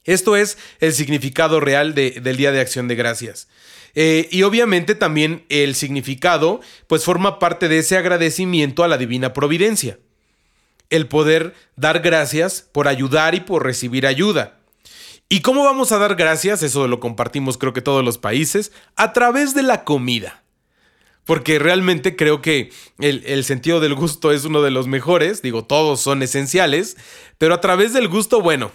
Esto 0.05 0.37
es 0.37 0.59
el 0.81 0.93
significado 0.93 1.61
real 1.61 1.95
del 1.95 2.37
Día 2.37 2.53
de 2.53 2.61
Acción 2.61 2.89
de 2.89 2.95
Gracias. 2.95 3.49
Eh, 3.95 4.29
y 4.31 4.43
obviamente 4.43 4.95
también 4.95 5.45
el 5.49 5.75
significado, 5.75 6.61
pues 6.87 7.05
forma 7.05 7.39
parte 7.39 7.69
de 7.69 7.79
ese 7.79 7.97
agradecimiento 7.97 8.85
a 8.85 8.89
la 8.89 8.99
divina 8.99 9.33
providencia. 9.33 9.99
El 10.91 11.07
poder 11.07 11.55
dar 11.77 12.01
gracias 12.01 12.69
por 12.73 12.89
ayudar 12.89 13.35
y 13.35 13.41
por 13.41 13.65
recibir 13.65 14.07
ayuda. 14.07 14.59
¿Y 15.29 15.41
cómo 15.41 15.65
vamos 15.65 15.93
a 15.93 15.99
dar 15.99 16.17
gracias? 16.17 16.63
Eso 16.63 16.87
lo 16.87 17.01
compartimos 17.01 17.57
creo 17.57 17.73
que 17.73 17.81
todos 17.81 18.05
los 18.05 18.19
países, 18.19 18.73
a 18.97 19.13
través 19.13 19.55
de 19.55 19.63
la 19.63 19.85
comida 19.85 20.45
porque 21.25 21.59
realmente 21.59 22.17
creo 22.17 22.43
que 22.43 22.71
el, 22.99 23.45
sentido 23.45 23.81
del 23.81 23.95
gusto 23.95 24.31
es 24.31 24.45
uno 24.45 24.63
de 24.63 24.71
los 24.71 24.87
mejores, 24.87 25.43
digo, 25.43 25.65
todos 25.65 26.01
son 26.01 26.23
esenciales, 26.23 26.97
pero 27.39 27.55
a 27.55 27.61
través 27.61 27.93
del 27.93 28.09
gusto, 28.09 28.41
bueno, 28.41 28.73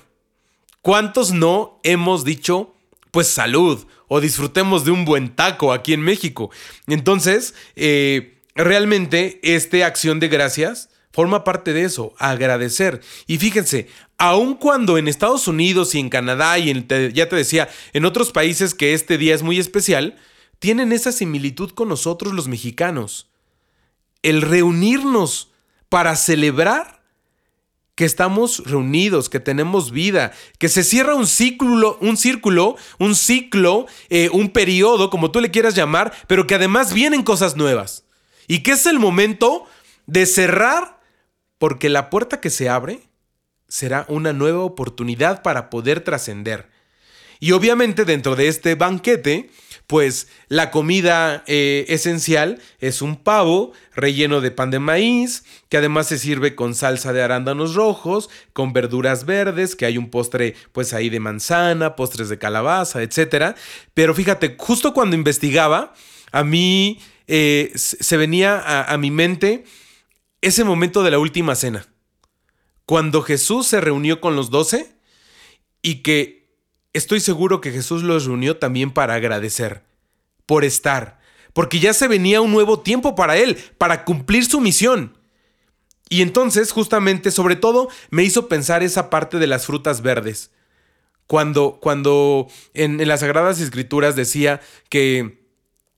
¿cuántos 0.81 1.31
no 1.31 1.79
hemos 1.83 2.23
dicho, 2.23 2.75
pues 3.11 3.27
salud, 3.27 3.85
o 4.07 4.19
disfrutemos 4.21 4.85
de 4.85 4.91
un 4.91 5.05
buen 5.05 5.35
taco 5.35 5.73
aquí 5.73 5.93
en 5.93 6.01
México? 6.01 6.51
Entonces, 6.87 7.53
eh, 7.75 8.41
realmente 8.55 9.39
esta 9.43 9.85
acción 9.85 10.19
de 10.19 10.27
gracias 10.27 10.89
forma 11.11 11.43
parte 11.43 11.73
de 11.73 11.83
eso, 11.83 12.13
agradecer. 12.17 13.01
Y 13.27 13.37
fíjense, 13.39 13.87
aun 14.17 14.53
cuando 14.55 14.97
en 14.97 15.07
Estados 15.07 15.47
Unidos 15.47 15.95
y 15.95 15.99
en 15.99 16.09
Canadá 16.09 16.57
y 16.59 16.69
en, 16.69 16.87
ya 17.13 17.27
te 17.27 17.35
decía, 17.35 17.69
en 17.93 18.05
otros 18.05 18.31
países 18.31 18.73
que 18.73 18.93
este 18.93 19.17
día 19.17 19.35
es 19.35 19.43
muy 19.43 19.59
especial, 19.59 20.17
tienen 20.59 20.91
esa 20.91 21.11
similitud 21.11 21.71
con 21.71 21.89
nosotros 21.89 22.33
los 22.33 22.47
mexicanos. 22.47 23.29
El 24.21 24.41
reunirnos 24.41 25.51
para 25.87 26.15
celebrar 26.15 26.98
que 27.99 28.05
estamos 28.05 28.63
reunidos, 28.63 29.27
que 29.27 29.41
tenemos 29.41 29.91
vida, 29.91 30.31
que 30.57 30.69
se 30.69 30.85
cierra 30.85 31.15
un 31.15 31.27
círculo, 31.27 31.97
un 31.99 32.15
círculo, 32.15 32.77
un 32.97 33.13
ciclo, 33.13 33.88
eh, 34.09 34.29
un 34.31 34.51
periodo, 34.51 35.09
como 35.09 35.31
tú 35.31 35.41
le 35.41 35.51
quieras 35.51 35.75
llamar, 35.75 36.13
pero 36.25 36.47
que 36.47 36.55
además 36.55 36.93
vienen 36.93 37.23
cosas 37.23 37.57
nuevas. 37.57 38.05
Y 38.47 38.63
que 38.63 38.71
es 38.71 38.85
el 38.85 38.99
momento 38.99 39.65
de 40.07 40.25
cerrar, 40.27 41.01
porque 41.57 41.89
la 41.89 42.09
puerta 42.09 42.39
que 42.39 42.49
se 42.49 42.69
abre 42.69 43.01
será 43.67 44.05
una 44.07 44.31
nueva 44.31 44.63
oportunidad 44.63 45.41
para 45.41 45.69
poder 45.69 45.99
trascender. 45.99 46.69
Y 47.41 47.51
obviamente 47.51 48.05
dentro 48.05 48.38
de 48.38 48.47
este 48.47 48.75
banquete, 48.75 49.49
pues 49.89 50.28
la 50.49 50.69
comida 50.69 51.43
eh, 51.47 51.86
esencial 51.88 52.62
es 52.78 53.02
un 53.02 53.15
pavo 53.15 53.73
relleno 53.95 54.39
de 54.39 54.52
pan 54.52 54.69
de 54.69 54.78
maíz, 54.78 55.45
que 55.67 55.78
además 55.78 56.08
se 56.08 56.19
sirve 56.19 56.54
con 56.54 56.75
salsa 56.75 57.12
de 57.12 57.23
arándanos 57.23 57.73
rojos, 57.73 58.30
con 58.54 58.71
verduras 58.71 59.25
verdes, 59.25 59.75
que 59.75 59.88
hay 59.88 59.97
un 59.97 60.12
postre 60.12 60.54
pues 60.73 60.93
ahí 60.93 61.10
de 61.10 61.19
manzana, 61.19 61.95
postres 61.95 62.30
de 62.30 62.38
calabaza, 62.38 63.02
etc. 63.02 63.56
Pero 63.95 64.13
fíjate, 64.13 64.56
justo 64.60 64.93
cuando 64.93 65.15
investigaba, 65.15 65.95
a 66.32 66.43
mí 66.43 66.99
eh, 67.25 67.71
se 67.73 68.15
venía 68.15 68.60
a, 68.60 68.93
a 68.93 68.97
mi 68.99 69.10
mente 69.10 69.63
ese 70.41 70.63
momento 70.63 71.02
de 71.02 71.10
la 71.10 71.17
última 71.17 71.56
cena, 71.56 71.88
cuando 72.86 73.23
Jesús 73.23 73.65
se 73.65 73.82
reunió 73.82 74.21
con 74.21 74.36
los 74.36 74.52
doce 74.52 74.93
y 75.82 76.04
que 76.04 76.38
estoy 76.99 77.19
seguro 77.19 77.62
que 77.62 77.71
Jesús 77.71 78.03
los 78.03 78.25
reunió 78.25 78.57
también 78.57 78.91
para 78.91 79.15
agradecer, 79.15 79.83
por 80.45 80.63
estar, 80.63 81.19
porque 81.53 81.79
ya 81.79 81.93
se 81.93 82.07
venía 82.07 82.41
un 82.41 82.51
nuevo 82.51 82.81
tiempo 82.81 83.15
para 83.15 83.38
Él, 83.38 83.57
para 83.77 84.05
cumplir 84.05 84.45
su 84.45 84.62
misión. 84.62 85.17
Y 86.09 86.21
entonces, 86.21 86.71
justamente, 86.71 87.31
sobre 87.31 87.55
todo, 87.55 87.89
me 88.09 88.23
hizo 88.23 88.47
pensar 88.47 88.83
esa 88.83 89.09
parte 89.09 89.38
de 89.38 89.47
las 89.47 89.65
frutas 89.65 90.01
verdes. 90.01 90.51
Cuando, 91.27 91.79
cuando 91.79 92.47
en, 92.73 92.99
en 92.99 93.07
las 93.07 93.19
Sagradas 93.19 93.59
Escrituras 93.59 94.15
decía 94.15 94.62
que 94.89 95.45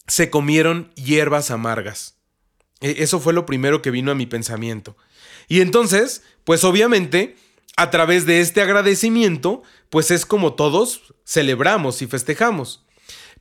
se 0.08 0.30
comieron 0.30 0.92
hierbas 0.96 1.52
amargas. 1.52 2.16
E, 2.82 2.96
eso 3.00 3.20
fue 3.22 3.32
lo 3.32 3.46
primero 3.46 3.82
que 3.82 3.92
vino 3.92 4.12
a 4.12 4.16
mi 4.16 4.26
pensamiento. 4.26 4.98
Y 5.48 5.62
entonces, 5.62 6.24
pues 6.44 6.64
obviamente, 6.66 7.38
a 7.78 7.90
través 7.90 8.26
de 8.26 8.42
este 8.42 8.62
agradecimiento, 8.62 9.64
pues 9.90 10.12
es 10.12 10.26
como 10.26 10.54
todos 10.54 11.14
celebramos 11.26 12.02
y 12.02 12.08
festejamos. 12.08 12.86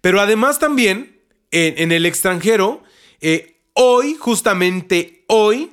Pero 0.00 0.20
además 0.20 0.58
también, 0.58 1.20
en, 1.50 1.92
el 1.92 2.06
extranjero, 2.06 2.82
eh, 3.20 3.60
hoy, 3.74 4.16
justamente 4.18 5.24
hoy, 5.26 5.72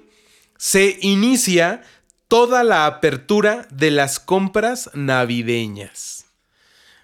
se 0.58 0.98
inicia 1.02 1.84
toda 2.28 2.64
la 2.64 2.86
apertura 2.86 3.68
de 3.72 3.92
las 3.92 4.20
compras 4.20 4.90
navideñas. 4.94 6.26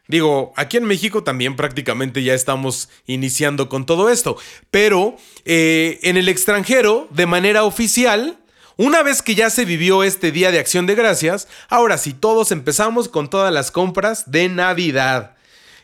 Digo, 0.08 0.52
aquí 0.58 0.78
en 0.78 0.84
México 0.84 1.24
también 1.24 1.56
prácticamente 1.56 2.24
ya 2.24 2.34
estamos 2.34 2.90
iniciando 3.06 3.70
con 3.70 3.86
todo 3.86 4.10
esto, 4.10 4.38
pero 4.70 5.16
eh, 5.46 6.00
en 6.04 6.18
el 6.18 6.28
extranjero, 6.28 7.08
de 7.12 7.26
manera 7.26 7.64
oficial, 7.64 8.43
una 8.78 9.04
vez 9.04 9.22
que 9.22 9.36
ya 9.36 9.50
se 9.50 9.66
vivió 9.66 10.04
este 10.04 10.32
día 10.32 10.52
de 10.52 10.60
acción 10.60 10.86
de 10.86 10.96
gracias, 10.96 11.48
ahora 11.70 11.98
sí 11.98 12.14
todos 12.14 12.52
empezamos 12.52 13.10
con 13.10 13.30
todas 13.30 13.54
las 13.54 13.72
compras 13.72 14.32
de 14.32 14.50
Navidad. 14.50 15.36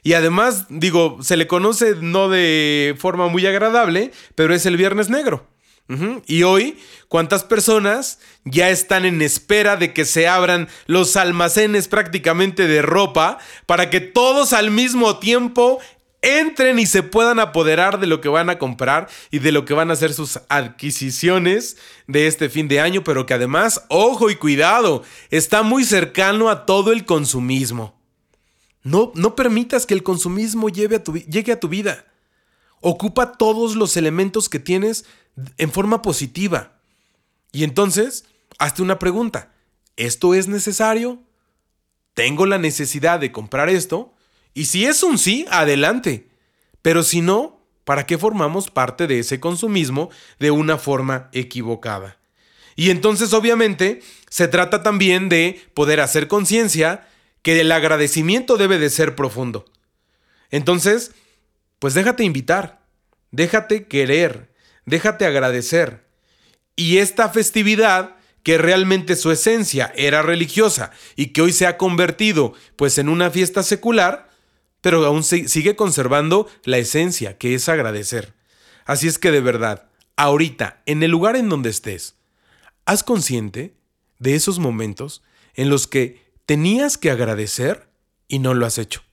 Y 0.04 0.14
además, 0.14 0.66
digo, 0.70 1.20
se 1.22 1.38
le 1.38 1.48
conoce 1.48 1.96
no 2.00 2.30
de 2.30 2.96
forma 2.98 3.28
muy 3.28 3.46
agradable, 3.46 4.12
pero 4.36 4.54
es 4.54 4.66
el 4.66 4.78
Viernes 4.78 5.10
Negro. 5.10 5.46
Y 6.28 6.44
hoy, 6.44 6.78
¿cuántas 7.08 7.44
personas 7.44 8.20
ya 8.46 8.70
están 8.70 9.06
en 9.06 9.24
espera 9.24 9.76
de 9.76 9.92
que 9.92 10.06
se 10.06 10.28
abran 10.28 10.68
los 10.86 11.18
almacenes 11.18 11.88
prácticamente 11.88 12.68
de 12.68 12.84
ropa 12.84 13.40
para 13.66 13.90
que 13.90 14.00
todos 14.00 14.54
al 14.54 14.70
mismo 14.70 15.18
tiempo 15.18 15.80
entren 16.22 16.80
y 16.80 16.86
se 16.86 17.04
puedan 17.04 17.40
apoderar 17.40 18.00
de 18.00 18.08
lo 18.08 18.22
que 18.22 18.30
van 18.30 18.50
a 18.50 18.60
comprar 18.60 19.08
y 19.32 19.40
de 19.40 19.52
lo 19.52 19.66
que 19.66 19.74
van 19.74 19.90
a 19.90 19.94
hacer 19.94 20.14
sus 20.14 20.40
adquisiciones 20.50 21.78
de 22.08 22.28
este 22.28 22.50
fin 22.50 22.68
de 22.68 22.80
año, 22.80 23.04
pero 23.04 23.26
que 23.26 23.34
además, 23.34 23.86
ojo 23.90 24.30
y 24.30 24.36
cuidado, 24.36 25.04
está 25.30 25.64
muy 25.64 25.84
cercano 25.84 26.50
a 26.50 26.66
todo 26.66 26.92
el 26.92 27.06
consumismo. 27.06 28.00
No, 28.84 29.12
no 29.16 29.36
permitas 29.36 29.86
que 29.86 29.94
el 29.94 30.04
consumismo 30.04 30.70
lleve 30.70 30.98
a 30.98 31.04
tu, 31.04 31.16
llegue 31.16 31.52
a 31.52 31.60
tu 31.60 31.68
vida. 31.68 32.06
Ocupa 32.82 33.34
todos 33.34 33.76
los 33.76 33.98
elementos 33.98 34.48
que 34.50 34.60
tienes 34.60 35.06
en 35.58 35.72
forma 35.72 36.02
positiva. 36.02 36.80
Y 37.52 37.64
entonces, 37.64 38.26
hazte 38.58 38.82
una 38.82 39.00
pregunta. 39.00 39.52
¿Esto 39.98 40.34
es 40.34 40.48
necesario? 40.48 41.22
¿Tengo 42.14 42.46
la 42.46 42.58
necesidad 42.58 43.20
de 43.20 43.32
comprar 43.32 43.70
esto? 43.70 44.14
Y 44.60 44.66
si 44.66 44.86
es 44.86 45.04
un 45.04 45.18
sí, 45.18 45.46
adelante. 45.52 46.28
Pero 46.82 47.02
si 47.02 47.22
no, 47.22 47.66
¿para 47.86 48.06
qué 48.06 48.18
formamos 48.18 48.70
parte 48.70 49.08
de 49.08 49.20
ese 49.20 49.40
consumismo 49.40 50.10
de 50.38 50.52
una 50.52 50.78
forma 50.78 51.30
equivocada? 51.32 52.18
Y 52.76 52.90
entonces, 52.90 53.32
obviamente, 53.32 54.02
se 54.30 54.50
trata 54.50 54.84
también 54.84 55.30
de 55.30 55.62
poder 55.74 56.02
hacer 56.02 56.28
conciencia 56.28 57.08
que 57.42 57.58
el 57.58 57.72
agradecimiento 57.72 58.58
debe 58.58 58.80
de 58.80 58.90
ser 58.90 59.16
profundo. 59.16 59.64
Entonces, 60.52 61.14
pues 61.80 61.94
déjate 61.94 62.26
invitar, 62.26 62.82
déjate 63.32 63.88
querer, 63.88 64.52
déjate 64.86 65.26
agradecer. 65.26 66.06
Y 66.76 66.98
esta 66.98 67.30
festividad, 67.30 68.18
que 68.44 68.58
realmente 68.58 69.16
su 69.16 69.32
esencia 69.32 69.94
era 69.96 70.22
religiosa 70.22 70.92
y 71.16 71.28
que 71.28 71.44
hoy 71.44 71.54
se 71.54 71.66
ha 71.66 71.78
convertido 71.78 72.54
pues 72.76 72.98
en 72.98 73.08
una 73.08 73.32
fiesta 73.32 73.64
secular, 73.64 74.29
pero 74.82 75.06
aún 75.06 75.24
sigue 75.24 75.76
conservando 75.76 76.48
la 76.64 76.78
esencia, 76.78 77.38
que 77.38 77.54
es 77.54 77.68
agradecer. 77.70 78.34
Así 78.86 79.08
es 79.08 79.20
que 79.20 79.32
de 79.32 79.42
verdad, 79.42 79.90
ahorita, 80.16 80.82
en 80.86 81.04
el 81.04 81.12
lugar 81.12 81.36
en 81.36 81.50
donde 81.50 81.70
estés, 81.70 82.16
haz 82.86 83.04
consciente 83.04 83.76
de 84.20 84.36
esos 84.36 84.60
momentos 84.60 85.22
en 85.54 85.70
los 85.70 85.88
que 85.88 86.32
tenías 86.46 86.98
que 86.98 87.12
agradecer 87.12 87.90
y 88.28 88.40
no 88.40 88.54
lo 88.54 88.66
has 88.66 88.78
hecho. 88.78 89.04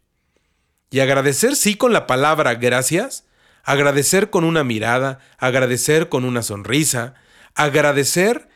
Y 0.91 1.01
agradecer 1.01 1.57
sí 1.57 1.75
con 1.75 1.93
la 1.93 2.07
palabra 2.07 2.55
gracias, 2.55 3.27
agradecer 3.65 4.31
con 4.31 4.45
una 4.45 4.63
mirada, 4.63 5.19
agradecer 5.39 6.09
con 6.09 6.25
una 6.25 6.43
sonrisa, 6.43 7.15
agradecer 7.55 8.49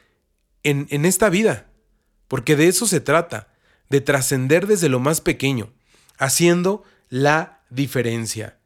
en, 0.62 0.86
en 0.90 1.04
esta 1.04 1.28
vida, 1.28 1.70
porque 2.28 2.54
de 2.54 2.68
eso 2.68 2.86
se 2.86 3.00
trata, 3.00 3.48
de 3.88 4.00
trascender 4.00 4.66
desde 4.66 4.88
lo 4.88 5.00
más 5.00 5.20
pequeño, 5.20 5.72
haciendo 6.16 6.84
la 7.10 7.60
diferencia. 7.68 8.56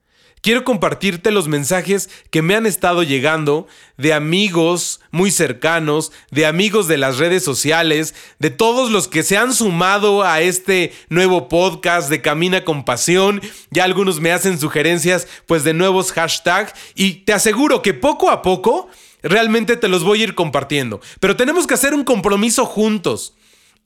Quiero 0.44 0.62
compartirte 0.62 1.30
los 1.30 1.48
mensajes 1.48 2.10
que 2.30 2.42
me 2.42 2.54
han 2.54 2.66
estado 2.66 3.02
llegando 3.02 3.66
de 3.96 4.12
amigos 4.12 5.00
muy 5.10 5.30
cercanos, 5.30 6.12
de 6.30 6.44
amigos 6.44 6.86
de 6.86 6.98
las 6.98 7.16
redes 7.16 7.42
sociales, 7.42 8.14
de 8.38 8.50
todos 8.50 8.90
los 8.90 9.08
que 9.08 9.22
se 9.22 9.38
han 9.38 9.54
sumado 9.54 10.22
a 10.22 10.42
este 10.42 10.92
nuevo 11.08 11.48
podcast 11.48 12.10
de 12.10 12.20
Camina 12.20 12.62
con 12.62 12.84
Pasión. 12.84 13.40
Ya 13.70 13.84
algunos 13.84 14.20
me 14.20 14.32
hacen 14.32 14.60
sugerencias 14.60 15.26
pues 15.46 15.64
de 15.64 15.72
nuevos 15.72 16.12
hashtags 16.12 16.74
y 16.94 17.24
te 17.24 17.32
aseguro 17.32 17.80
que 17.80 17.94
poco 17.94 18.30
a 18.30 18.42
poco 18.42 18.88
realmente 19.22 19.78
te 19.78 19.88
los 19.88 20.04
voy 20.04 20.20
a 20.20 20.24
ir 20.24 20.34
compartiendo. 20.34 21.00
Pero 21.20 21.36
tenemos 21.36 21.66
que 21.66 21.72
hacer 21.72 21.94
un 21.94 22.04
compromiso 22.04 22.66
juntos 22.66 23.34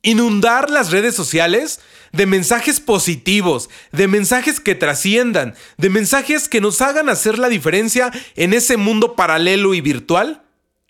inundar 0.03 0.71
las 0.71 0.91
redes 0.91 1.15
sociales 1.15 1.81
de 2.13 2.27
mensajes 2.27 2.81
positivos, 2.81 3.69
de 3.93 4.09
mensajes 4.09 4.61
que 4.61 4.75
trasciendan, 4.75 5.55
de 5.77 5.91
mensajes 5.91 6.49
que 6.49 6.61
nos 6.61 6.81
hagan 6.81 7.09
hacer 7.09 7.39
la 7.39 7.49
diferencia 7.49 8.11
en 8.37 8.55
ese 8.55 8.77
mundo 8.77 9.17
paralelo 9.17 9.75
y 9.75 9.81
virtual 9.81 10.43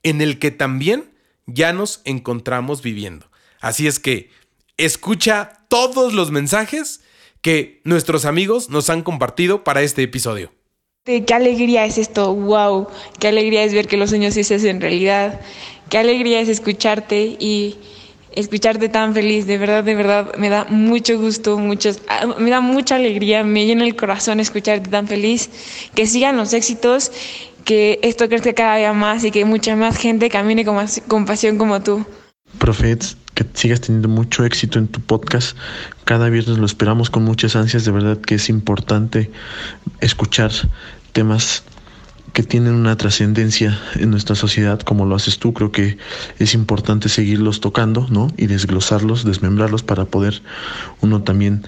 en 0.03 0.21
el 0.21 0.38
que 0.38 0.51
también 0.51 1.11
ya 1.47 1.73
nos 1.73 2.03
encontramos 2.05 2.83
viviendo. 2.83 3.31
Así 3.61 3.87
es 3.87 3.99
que 3.99 4.31
escucha 4.77 5.64
todos 5.68 6.12
los 6.12 6.31
mensajes 6.31 7.01
que 7.40 7.81
nuestros 7.85 8.25
amigos 8.25 8.71
nos 8.71 8.90
han 8.90 9.03
compartido 9.03 9.64
para 9.64 9.83
este 9.83 10.03
episodio. 10.03 10.53
Qué 11.05 11.25
alegría 11.33 11.87
es 11.87 11.97
esto, 11.97 12.35
wow, 12.35 12.87
qué 13.18 13.29
alegría 13.29 13.64
es 13.64 13.73
ver 13.73 13.88
que 13.88 13.97
los 13.97 14.11
sueños 14.11 14.35
se 14.35 14.55
hacen 14.55 14.81
realidad, 14.81 15.40
qué 15.88 15.97
alegría 15.97 16.40
es 16.40 16.51
escucharte 16.51 17.37
y 17.38 17.79
escucharte 18.38 18.88
tan 18.88 19.14
feliz, 19.14 19.46
de 19.46 19.59
verdad, 19.59 19.83
de 19.83 19.94
verdad, 19.94 20.35
me 20.37 20.48
da 20.48 20.64
mucho 20.68 21.18
gusto, 21.18 21.59
muchos, 21.59 22.01
ah, 22.09 22.27
me 22.38 22.51
da 22.51 22.61
mucha 22.61 22.96
alegría, 22.96 23.42
me 23.42 23.66
llena 23.66 23.85
el 23.85 23.96
corazón 23.96 24.38
escucharte 24.40 24.88
tan 24.88 25.09
feliz, 25.09 25.51
que 25.94 26.07
sigan 26.07 26.37
los 26.37 26.53
éxitos, 26.53 27.11
que 27.64 27.98
esto 28.03 28.29
crezca 28.29 28.53
cada 28.53 28.77
día 28.77 28.92
más 28.92 29.24
y 29.24 29.31
que 29.31 29.44
mucha 29.44 29.74
más 29.77 29.98
gente 29.98 30.31
camine 30.31 30.64
con, 30.64 30.79
con 31.09 31.27
pasión 31.27 31.59
como 31.59 31.83
tú. 31.83 32.07
Profets, 32.59 33.16
que 33.35 33.44
sigas 33.55 33.81
teniendo 33.81 34.09
mucho 34.09 34.44
éxito 34.44 34.79
en 34.79 34.88
tu 34.88 35.01
podcast. 35.01 35.57
Cada 36.05 36.29
viernes 36.29 36.59
lo 36.59 36.66
esperamos 36.66 37.11
con 37.11 37.24
muchas 37.24 37.57
ansias. 37.57 37.85
De 37.85 37.90
verdad 37.90 38.18
que 38.18 38.37
es 38.37 38.48
importante 38.48 39.31
escuchar 40.01 40.51
temas 41.12 41.62
que 42.38 42.44
tienen 42.44 42.74
una 42.74 42.96
trascendencia 42.96 43.77
en 43.96 44.12
nuestra 44.12 44.37
sociedad 44.37 44.79
como 44.79 45.05
lo 45.05 45.16
haces 45.16 45.40
tú, 45.40 45.53
creo 45.53 45.72
que 45.72 45.98
es 46.38 46.55
importante 46.55 47.09
seguirlos 47.09 47.61
tocando, 47.61 48.07
¿no? 48.11 48.29
Y 48.37 48.46
desglosarlos, 48.46 49.24
desmembrarlos 49.24 49.83
para 49.83 50.05
poder 50.05 50.40
uno 51.01 51.24
también 51.24 51.66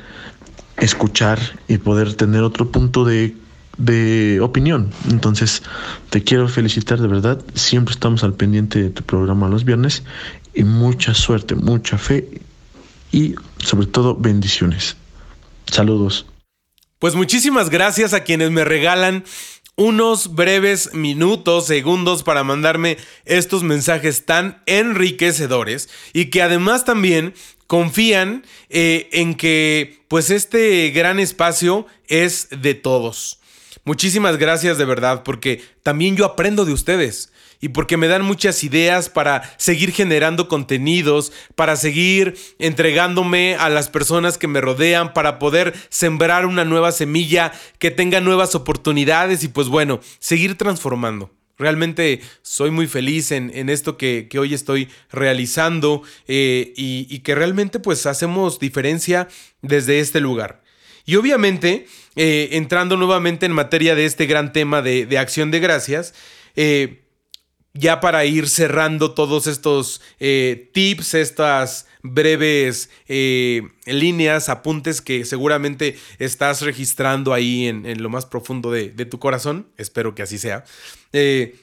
escuchar 0.76 1.40
y 1.66 1.78
poder 1.78 2.14
tener 2.14 2.44
otro 2.44 2.70
punto 2.70 3.04
de, 3.04 3.34
de 3.78 4.38
opinión. 4.40 4.92
Entonces, 5.10 5.64
te 6.08 6.22
quiero 6.22 6.46
felicitar 6.46 7.00
de 7.00 7.08
verdad. 7.08 7.44
Siempre 7.54 7.92
estamos 7.92 8.22
al 8.22 8.34
pendiente 8.34 8.80
de 8.80 8.90
tu 8.90 9.02
programa 9.02 9.48
los 9.48 9.64
viernes 9.64 10.04
y 10.54 10.62
mucha 10.62 11.14
suerte, 11.14 11.56
mucha 11.56 11.98
fe 11.98 12.28
y 13.10 13.34
sobre 13.58 13.88
todo 13.88 14.14
bendiciones. 14.14 14.94
Saludos. 15.66 16.26
Pues 17.00 17.16
muchísimas 17.16 17.70
gracias 17.70 18.12
a 18.12 18.24
quienes 18.24 18.52
me 18.52 18.62
regalan 18.64 19.24
unos 19.80 20.34
breves 20.34 20.92
minutos, 20.92 21.66
segundos 21.66 22.22
para 22.22 22.44
mandarme 22.44 22.98
estos 23.24 23.62
mensajes 23.62 24.26
tan 24.26 24.62
enriquecedores 24.66 25.88
y 26.12 26.26
que 26.26 26.42
además 26.42 26.84
también 26.84 27.32
confían 27.66 28.44
eh, 28.68 29.08
en 29.12 29.34
que 29.34 30.02
pues 30.08 30.28
este 30.28 30.90
gran 30.90 31.18
espacio 31.18 31.86
es 32.08 32.48
de 32.50 32.74
todos. 32.74 33.40
Muchísimas 33.84 34.36
gracias 34.36 34.76
de 34.76 34.84
verdad 34.84 35.22
porque 35.22 35.62
también 35.82 36.14
yo 36.14 36.26
aprendo 36.26 36.66
de 36.66 36.74
ustedes 36.74 37.32
y 37.60 37.70
porque 37.70 37.96
me 37.96 38.08
dan 38.08 38.22
muchas 38.22 38.64
ideas 38.64 39.08
para 39.08 39.54
seguir 39.58 39.92
generando 39.92 40.48
contenidos, 40.48 41.32
para 41.54 41.76
seguir 41.76 42.36
entregándome 42.58 43.56
a 43.56 43.68
las 43.68 43.88
personas 43.88 44.38
que 44.38 44.48
me 44.48 44.60
rodean, 44.60 45.12
para 45.12 45.38
poder 45.38 45.74
sembrar 45.90 46.46
una 46.46 46.64
nueva 46.64 46.92
semilla 46.92 47.52
que 47.78 47.90
tenga 47.90 48.20
nuevas 48.20 48.54
oportunidades 48.54 49.44
y 49.44 49.48
pues 49.48 49.68
bueno, 49.68 50.00
seguir 50.18 50.56
transformando. 50.56 51.30
Realmente 51.60 52.22
soy 52.40 52.70
muy 52.70 52.86
feliz 52.86 53.30
en, 53.32 53.68
esto 53.68 53.98
que, 53.98 54.26
hoy 54.38 54.54
estoy 54.54 54.88
realizando 55.10 56.02
eh, 56.26 56.72
y, 56.74 57.18
que 57.18 57.34
realmente 57.34 57.78
pues 57.78 58.06
hacemos 58.06 58.58
diferencia 58.58 59.28
desde 59.60 60.00
este 60.00 60.20
lugar. 60.20 60.62
Y 61.04 61.16
obviamente, 61.16 61.86
eh, 62.16 62.48
entrando 62.52 62.96
nuevamente 62.96 63.44
en 63.44 63.52
materia 63.52 63.94
de 63.94 64.06
este 64.06 64.24
gran 64.24 64.54
tema 64.54 64.80
de, 64.80 65.18
acción 65.18 65.50
de 65.50 65.60
gracias, 65.60 66.14
eh, 66.56 66.99
ya 67.72 68.00
para 68.00 68.24
ir 68.24 68.48
cerrando 68.48 69.12
todos 69.12 69.46
estos 69.46 70.00
eh, 70.18 70.70
tips, 70.72 71.14
estas 71.14 71.86
breves 72.02 72.90
eh, 73.06 73.62
líneas, 73.86 74.48
apuntes 74.48 75.00
que 75.00 75.24
seguramente 75.24 75.98
estás 76.18 76.62
registrando 76.62 77.32
ahí 77.32 77.66
en, 77.66 78.02
lo 78.02 78.08
más 78.08 78.26
profundo 78.26 78.70
de, 78.70 78.90
tu 79.04 79.18
corazón, 79.18 79.68
espero 79.76 80.14
que 80.14 80.22
así 80.22 80.38
sea, 80.38 80.64
eh, 81.12 81.56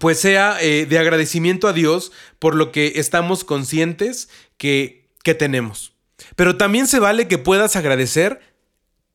pues 0.00 0.18
sea 0.18 0.54
de 0.56 0.98
agradecimiento 0.98 1.68
a 1.68 1.72
Dios 1.72 2.12
por 2.38 2.54
lo 2.54 2.72
que 2.72 2.94
estamos 2.96 3.44
conscientes 3.44 4.28
que, 4.56 5.08
que 5.22 5.34
tenemos. 5.34 5.92
Pero 6.34 6.56
también 6.56 6.86
se 6.86 6.98
vale 6.98 7.28
que 7.28 7.38
puedas 7.38 7.76
agradecer 7.76 8.40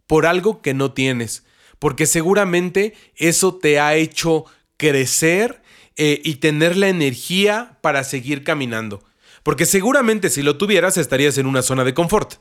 por 0.07 0.25
algo 0.25 0.61
que 0.61 0.73
no 0.73 0.93
tienes, 0.93 1.43
porque 1.79 2.05
seguramente 2.05 2.93
eso 3.15 3.55
te 3.55 3.79
ha 3.79 3.95
hecho 3.95 4.45
crecer 4.77 5.60
eh, 5.95 6.21
y 6.23 6.35
tener 6.35 6.77
la 6.77 6.87
energía 6.87 7.77
para 7.81 8.03
seguir 8.03 8.43
caminando. 8.43 9.03
Porque 9.43 9.65
seguramente 9.65 10.29
si 10.29 10.41
lo 10.41 10.57
tuvieras 10.57 10.97
estarías 10.97 11.37
en 11.37 11.45
una 11.45 11.61
zona 11.61 11.83
de 11.83 11.93
confort. 11.93 12.35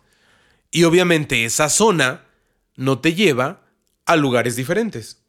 Y 0.70 0.84
obviamente 0.84 1.44
esa 1.44 1.68
zona 1.68 2.26
no 2.76 3.00
te 3.00 3.14
lleva 3.14 3.62
a 4.06 4.16
lugares 4.16 4.56
diferentes. 4.56 5.22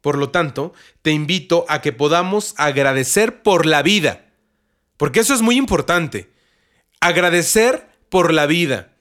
Por 0.00 0.16
lo 0.16 0.30
tanto, 0.30 0.72
te 1.02 1.10
invito 1.10 1.64
a 1.68 1.80
que 1.80 1.92
podamos 1.92 2.54
agradecer 2.56 3.42
por 3.42 3.66
la 3.66 3.82
vida. 3.82 4.32
Porque 4.96 5.20
eso 5.20 5.34
es 5.34 5.42
muy 5.42 5.56
importante. 5.56 6.30
Agradecer 7.00 7.88
por 8.08 8.32
la 8.32 8.46
vida. 8.46 8.94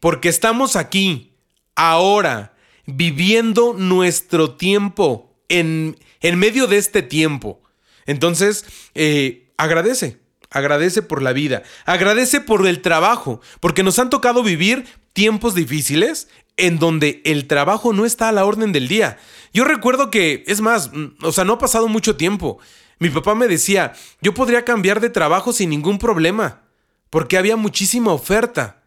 Porque 0.00 0.28
estamos 0.28 0.76
aquí, 0.76 1.36
ahora, 1.74 2.54
viviendo 2.86 3.74
nuestro 3.74 4.54
tiempo, 4.56 5.30
en, 5.48 5.98
en 6.20 6.38
medio 6.38 6.66
de 6.66 6.78
este 6.78 7.02
tiempo. 7.02 7.62
Entonces, 8.06 8.64
eh, 8.94 9.52
agradece, 9.56 10.20
agradece 10.50 11.02
por 11.02 11.22
la 11.22 11.32
vida, 11.32 11.62
agradece 11.84 12.40
por 12.40 12.66
el 12.66 12.82
trabajo, 12.82 13.40
porque 13.60 13.82
nos 13.82 13.98
han 13.98 14.10
tocado 14.10 14.42
vivir 14.42 14.86
tiempos 15.12 15.54
difíciles 15.54 16.28
en 16.56 16.78
donde 16.78 17.22
el 17.24 17.46
trabajo 17.46 17.92
no 17.92 18.04
está 18.04 18.28
a 18.28 18.32
la 18.32 18.44
orden 18.44 18.72
del 18.72 18.88
día. 18.88 19.18
Yo 19.52 19.64
recuerdo 19.64 20.10
que, 20.10 20.44
es 20.46 20.60
más, 20.60 20.92
mm, 20.92 21.24
o 21.24 21.32
sea, 21.32 21.44
no 21.44 21.54
ha 21.54 21.58
pasado 21.58 21.88
mucho 21.88 22.16
tiempo. 22.16 22.58
Mi 22.98 23.08
papá 23.08 23.34
me 23.34 23.48
decía, 23.48 23.94
yo 24.20 24.34
podría 24.34 24.64
cambiar 24.64 25.00
de 25.00 25.08
trabajo 25.10 25.52
sin 25.52 25.70
ningún 25.70 25.98
problema, 25.98 26.62
porque 27.08 27.38
había 27.38 27.56
muchísima 27.56 28.12
oferta. 28.12 28.82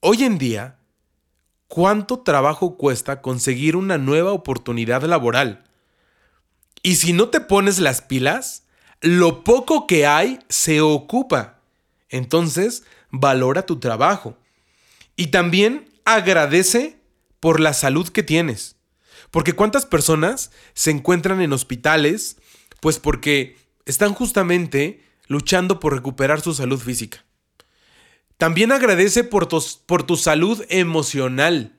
Hoy 0.00 0.24
en 0.24 0.36
día, 0.36 0.78
¿cuánto 1.68 2.20
trabajo 2.20 2.76
cuesta 2.76 3.22
conseguir 3.22 3.76
una 3.76 3.98
nueva 3.98 4.32
oportunidad 4.32 5.04
laboral? 5.04 5.62
Y 6.82 6.96
si 6.96 7.12
no 7.12 7.28
te 7.28 7.40
pones 7.40 7.78
las 7.78 8.02
pilas, 8.02 8.64
lo 9.00 9.44
poco 9.44 9.86
que 9.86 10.06
hay 10.06 10.38
se 10.48 10.80
ocupa. 10.80 11.60
Entonces, 12.08 12.84
valora 13.10 13.66
tu 13.66 13.78
trabajo. 13.78 14.36
Y 15.16 15.28
también 15.28 15.88
agradece 16.04 16.98
por 17.40 17.60
la 17.60 17.74
salud 17.74 18.08
que 18.08 18.22
tienes. 18.22 18.76
Porque 19.30 19.52
cuántas 19.52 19.86
personas 19.86 20.50
se 20.74 20.90
encuentran 20.90 21.40
en 21.40 21.52
hospitales, 21.52 22.36
pues 22.80 22.98
porque 22.98 23.56
están 23.86 24.14
justamente 24.14 25.02
luchando 25.26 25.80
por 25.80 25.94
recuperar 25.94 26.40
su 26.40 26.54
salud 26.54 26.78
física. 26.78 27.24
También 28.36 28.72
agradece 28.72 29.24
por 29.24 29.46
tu, 29.46 29.62
por 29.86 30.02
tu 30.02 30.16
salud 30.16 30.64
emocional. 30.68 31.72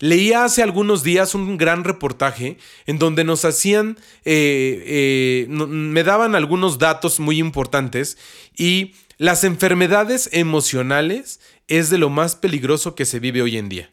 Leía 0.00 0.44
hace 0.44 0.62
algunos 0.62 1.02
días 1.02 1.34
un 1.34 1.58
gran 1.58 1.84
reportaje 1.84 2.56
en 2.86 2.98
donde 2.98 3.22
nos 3.22 3.44
hacían, 3.44 3.98
eh, 4.24 4.82
eh, 4.86 5.46
me 5.48 6.02
daban 6.02 6.34
algunos 6.34 6.78
datos 6.78 7.20
muy 7.20 7.38
importantes 7.38 8.16
y 8.56 8.94
las 9.18 9.44
enfermedades 9.44 10.30
emocionales 10.32 11.38
es 11.68 11.90
de 11.90 11.98
lo 11.98 12.08
más 12.08 12.34
peligroso 12.34 12.94
que 12.94 13.04
se 13.04 13.20
vive 13.20 13.42
hoy 13.42 13.58
en 13.58 13.68
día. 13.68 13.90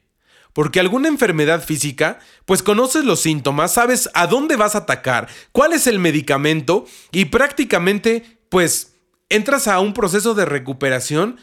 Porque 0.54 0.80
alguna 0.80 1.10
enfermedad 1.10 1.62
física, 1.62 2.20
pues 2.46 2.64
conoces 2.64 3.04
los 3.04 3.20
síntomas, 3.20 3.74
sabes 3.74 4.10
a 4.14 4.28
dónde 4.28 4.56
vas 4.56 4.76
a 4.76 4.80
atacar, 4.80 5.28
cuál 5.52 5.74
es 5.74 5.88
el 5.88 6.00
medicamento 6.00 6.86
y 7.12 7.26
prácticamente, 7.26 8.40
pues, 8.48 8.94
entras 9.28 9.68
a 9.68 9.82
un 9.82 9.94
proceso 9.94 10.34
de 10.34 10.46
recuperación 10.46 11.38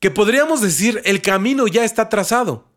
que 0.00 0.10
podríamos 0.10 0.62
decir 0.62 1.02
el 1.04 1.20
camino 1.20 1.66
ya 1.66 1.84
está 1.84 2.08
trazado. 2.08 2.75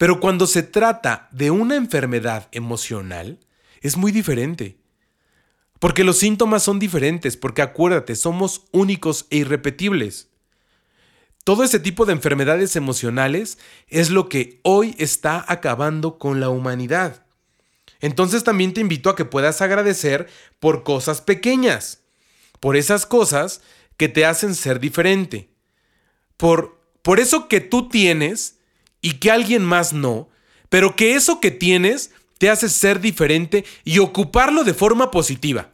Pero 0.00 0.18
cuando 0.18 0.46
se 0.46 0.62
trata 0.62 1.28
de 1.30 1.50
una 1.50 1.76
enfermedad 1.76 2.48
emocional, 2.52 3.38
es 3.82 3.98
muy 3.98 4.12
diferente. 4.12 4.78
Porque 5.78 6.04
los 6.04 6.16
síntomas 6.16 6.62
son 6.62 6.78
diferentes, 6.78 7.36
porque 7.36 7.60
acuérdate, 7.60 8.16
somos 8.16 8.64
únicos 8.72 9.26
e 9.28 9.36
irrepetibles. 9.36 10.30
Todo 11.44 11.64
ese 11.64 11.78
tipo 11.78 12.06
de 12.06 12.14
enfermedades 12.14 12.76
emocionales 12.76 13.58
es 13.88 14.08
lo 14.08 14.30
que 14.30 14.58
hoy 14.62 14.94
está 14.96 15.44
acabando 15.46 16.18
con 16.18 16.40
la 16.40 16.48
humanidad. 16.48 17.26
Entonces 18.00 18.42
también 18.42 18.72
te 18.72 18.80
invito 18.80 19.10
a 19.10 19.16
que 19.16 19.26
puedas 19.26 19.60
agradecer 19.60 20.30
por 20.60 20.82
cosas 20.82 21.20
pequeñas, 21.20 22.00
por 22.58 22.74
esas 22.74 23.04
cosas 23.04 23.60
que 23.98 24.08
te 24.08 24.24
hacen 24.24 24.54
ser 24.54 24.80
diferente, 24.80 25.50
por, 26.38 26.80
por 27.02 27.20
eso 27.20 27.48
que 27.48 27.60
tú 27.60 27.90
tienes 27.90 28.59
y 29.00 29.14
que 29.14 29.30
alguien 29.30 29.64
más 29.64 29.92
no, 29.92 30.28
pero 30.68 30.96
que 30.96 31.14
eso 31.14 31.40
que 31.40 31.50
tienes 31.50 32.12
te 32.38 32.48
hace 32.48 32.68
ser 32.68 33.00
diferente 33.00 33.64
y 33.84 33.98
ocuparlo 33.98 34.64
de 34.64 34.74
forma 34.74 35.10
positiva. 35.10 35.70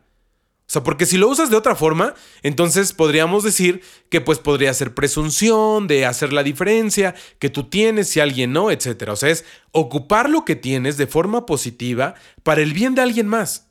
O 0.69 0.69
sea, 0.69 0.83
porque 0.83 1.07
si 1.07 1.17
lo 1.17 1.29
usas 1.29 1.49
de 1.49 1.57
otra 1.57 1.77
forma, 1.77 2.15
entonces 2.43 2.93
podríamos 2.93 3.45
decir 3.45 3.83
que 4.09 4.21
pues 4.21 4.41
podría 4.41 4.75
ser 4.75 4.95
presunción 4.95 5.87
de 5.87 6.07
hacer 6.07 6.33
la 6.33 6.43
diferencia 6.43 7.15
que 7.39 7.51
tú 7.51 7.65
tienes 7.65 8.17
y 8.17 8.21
alguien 8.21 8.53
no, 8.53 8.73
etc. 8.73 9.11
O 9.11 9.17
sea, 9.17 9.29
es 9.29 9.45
ocupar 9.71 10.29
lo 10.29 10.45
que 10.45 10.57
tienes 10.57 10.97
de 10.97 11.07
forma 11.07 11.47
positiva 11.47 12.17
para 12.43 12.63
el 12.63 12.73
bien 12.73 12.97
de 12.97 13.03
alguien 13.03 13.29
más. 13.29 13.69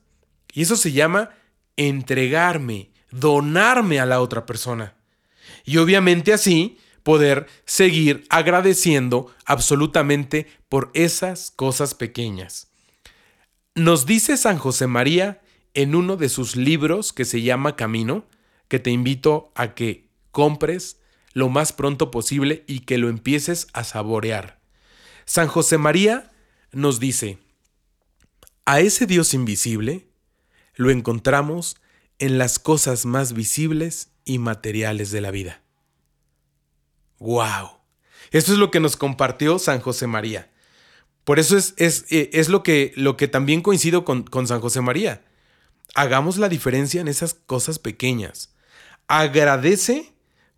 Y 0.53 0.61
eso 0.61 0.77
se 0.77 0.93
llama 0.93 1.31
entregarme, 1.75 2.91
donarme 3.11 3.99
a 3.99 4.05
la 4.05 4.21
otra 4.21 4.45
persona. 4.45 4.95
Y 5.65 5.77
obviamente 5.77 6.31
así 6.31 6.77
poder 7.05 7.45
seguir 7.65 8.25
agradeciendo 8.31 9.31
absolutamente 9.45 10.47
por 10.69 10.89
esas 10.95 11.51
cosas 11.51 11.93
pequeñas. 11.93 12.71
Nos 13.75 14.07
dice 14.07 14.37
San 14.37 14.57
José 14.57 14.87
María 14.87 15.39
en 15.75 15.93
uno 15.93 16.17
de 16.17 16.29
sus 16.29 16.55
libros 16.55 17.13
que 17.13 17.23
se 17.23 17.43
llama 17.43 17.75
Camino, 17.75 18.25
que 18.67 18.79
te 18.79 18.89
invito 18.89 19.51
a 19.53 19.75
que 19.75 20.09
compres 20.31 20.97
lo 21.33 21.47
más 21.47 21.73
pronto 21.73 22.09
posible 22.09 22.63
y 22.65 22.79
que 22.79 22.97
lo 22.97 23.07
empieces 23.07 23.67
a 23.73 23.83
saborear. 23.83 24.59
San 25.25 25.47
José 25.47 25.77
María 25.77 26.31
nos 26.71 26.99
dice, 26.99 27.37
a 28.65 28.79
ese 28.79 29.05
Dios 29.05 29.35
invisible 29.35 30.07
lo 30.73 30.89
encontramos 30.89 31.75
en 32.17 32.39
las 32.39 32.57
cosas 32.57 33.05
más 33.05 33.33
visibles 33.33 34.09
y 34.25 34.39
materiales 34.39 35.11
de 35.11 35.21
la 35.21 35.29
vida. 35.29 35.64
¡Wow! 37.19 37.71
Esto 38.32 38.51
es 38.51 38.58
lo 38.58 38.71
que 38.71 38.80
nos 38.80 38.97
compartió 38.97 39.60
San 39.60 39.80
José 39.80 40.08
María. 40.08 40.51
Por 41.23 41.39
eso 41.39 41.58
es, 41.58 41.73
es, 41.78 42.06
eh, 42.12 42.30
es 42.34 42.49
lo, 42.49 42.63
que, 42.63 42.93
lo 42.95 43.17
que 43.17 43.28
también 43.28 43.62
coincido 43.62 44.06
con, 44.06 44.23
con 44.23 44.47
San 44.47 44.62
José 44.62 44.82
María. 44.82 45.23
Hagamos 45.95 46.38
la 46.38 46.49
diferencia 46.49 47.01
en 47.01 47.08
esas 47.08 47.34
cosas 47.34 47.80
pequeñas. 47.80 48.54
Agradece 49.08 50.13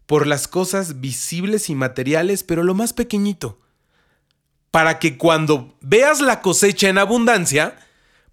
por 0.05 0.27
las 0.27 0.47
cosas 0.47 0.99
visibles 0.99 1.69
y 1.69 1.75
materiales, 1.75 2.43
pero 2.43 2.63
lo 2.63 2.73
más 2.73 2.93
pequeñito. 2.93 3.59
Para 4.71 4.99
que 4.99 5.17
cuando 5.17 5.77
veas 5.81 6.19
la 6.19 6.41
cosecha 6.41 6.89
en 6.89 6.97
abundancia, 6.97 7.77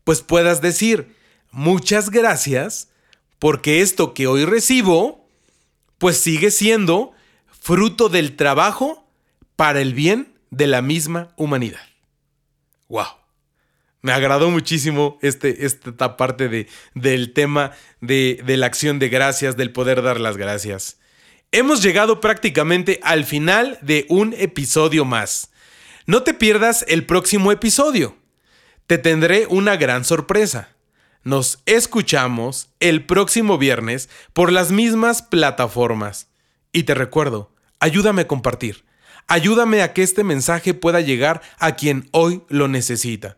pues 0.05 0.21
puedas 0.21 0.61
decir, 0.61 1.15
muchas 1.51 2.11
gracias, 2.11 2.89
porque 3.39 3.81
esto 3.81 4.15
que 4.15 4.27
hoy 4.27 4.45
recibo, 4.45 5.29
pues 5.99 6.19
sigue 6.19 6.51
siendo 6.51 7.14
fruto 7.65 8.11
del 8.11 8.37
trabajo 8.37 9.09
para 9.57 9.81
el 9.81 9.95
bien 9.95 10.35
de 10.51 10.67
la 10.67 10.83
misma 10.83 11.33
humanidad. 11.39 11.81
¡Wow! 12.89 13.07
Me 14.03 14.13
agradó 14.13 14.51
muchísimo 14.51 15.19
este, 15.23 15.65
esta 15.65 16.19
parte 16.19 16.51
de, 16.51 16.69
del 16.93 17.33
tema 17.33 17.71
de 18.03 18.45
la 18.47 18.67
acción 18.67 18.99
de 18.99 19.09
gracias, 19.09 19.57
del 19.57 19.73
poder 19.73 20.03
dar 20.03 20.21
las 20.21 20.37
gracias. 20.37 20.99
Hemos 21.53 21.83
llegado 21.83 22.21
prácticamente 22.21 23.01
al 23.03 23.25
final 23.25 23.79
de 23.81 24.05
un 24.11 24.35
episodio 24.35 25.07
más. 25.07 25.51
No 26.05 26.23
te 26.23 26.35
pierdas 26.35 26.85
el 26.87 27.07
próximo 27.07 27.51
episodio. 27.51 28.15
Te 28.87 28.99
tendré 28.99 29.47
una 29.47 29.77
gran 29.77 30.05
sorpresa. 30.05 30.69
Nos 31.23 31.63
escuchamos 31.65 32.69
el 32.81 33.07
próximo 33.07 33.57
viernes 33.57 34.11
por 34.35 34.53
las 34.53 34.71
mismas 34.71 35.23
plataformas. 35.23 36.29
Y 36.71 36.83
te 36.83 36.93
recuerdo, 36.93 37.54
Ayúdame 37.85 38.23
a 38.23 38.27
compartir. 38.27 38.83
Ayúdame 39.27 39.83
a 39.83 39.93
que 39.93 40.03
este 40.03 40.25
mensaje 40.25 40.73
pueda 40.73 41.03
llegar 41.03 41.43
a 41.59 41.77
quien 41.77 42.09
hoy 42.13 42.41
lo 42.49 42.67
necesita. 42.67 43.37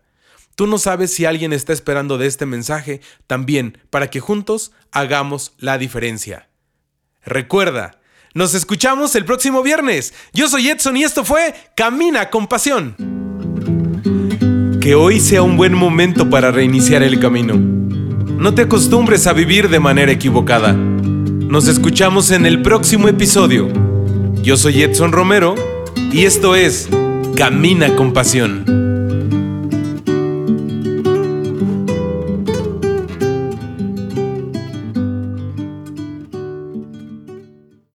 Tú 0.54 0.68
no 0.68 0.78
sabes 0.78 1.12
si 1.12 1.24
alguien 1.24 1.52
está 1.52 1.72
esperando 1.72 2.16
de 2.16 2.28
este 2.28 2.46
mensaje 2.46 3.00
también 3.26 3.76
para 3.90 4.08
que 4.08 4.20
juntos 4.20 4.70
hagamos 4.92 5.54
la 5.58 5.78
diferencia. 5.78 6.48
Recuerda, 7.24 7.98
nos 8.34 8.54
escuchamos 8.54 9.16
el 9.16 9.24
próximo 9.24 9.64
viernes. 9.64 10.14
Yo 10.32 10.46
soy 10.46 10.68
Edson 10.68 10.96
y 10.96 11.02
esto 11.02 11.24
fue 11.24 11.52
Camina 11.74 12.30
con 12.30 12.46
Pasión. 12.46 12.94
Que 14.80 14.94
hoy 14.94 15.18
sea 15.18 15.42
un 15.42 15.56
buen 15.56 15.74
momento 15.74 16.30
para 16.30 16.52
reiniciar 16.52 17.02
el 17.02 17.18
camino. 17.18 17.56
No 17.56 18.54
te 18.54 18.62
acostumbres 18.62 19.26
a 19.26 19.32
vivir 19.32 19.68
de 19.68 19.80
manera 19.80 20.12
equivocada. 20.12 20.72
Nos 20.72 21.66
escuchamos 21.66 22.30
en 22.30 22.46
el 22.46 22.62
próximo 22.62 23.08
episodio. 23.08 23.95
Yo 24.42 24.56
soy 24.56 24.82
Edson 24.82 25.12
Romero 25.12 25.54
y 26.12 26.24
esto 26.24 26.54
es 26.54 26.88
Camina 27.36 27.96
con 27.96 28.12
Pasión. 28.12 28.95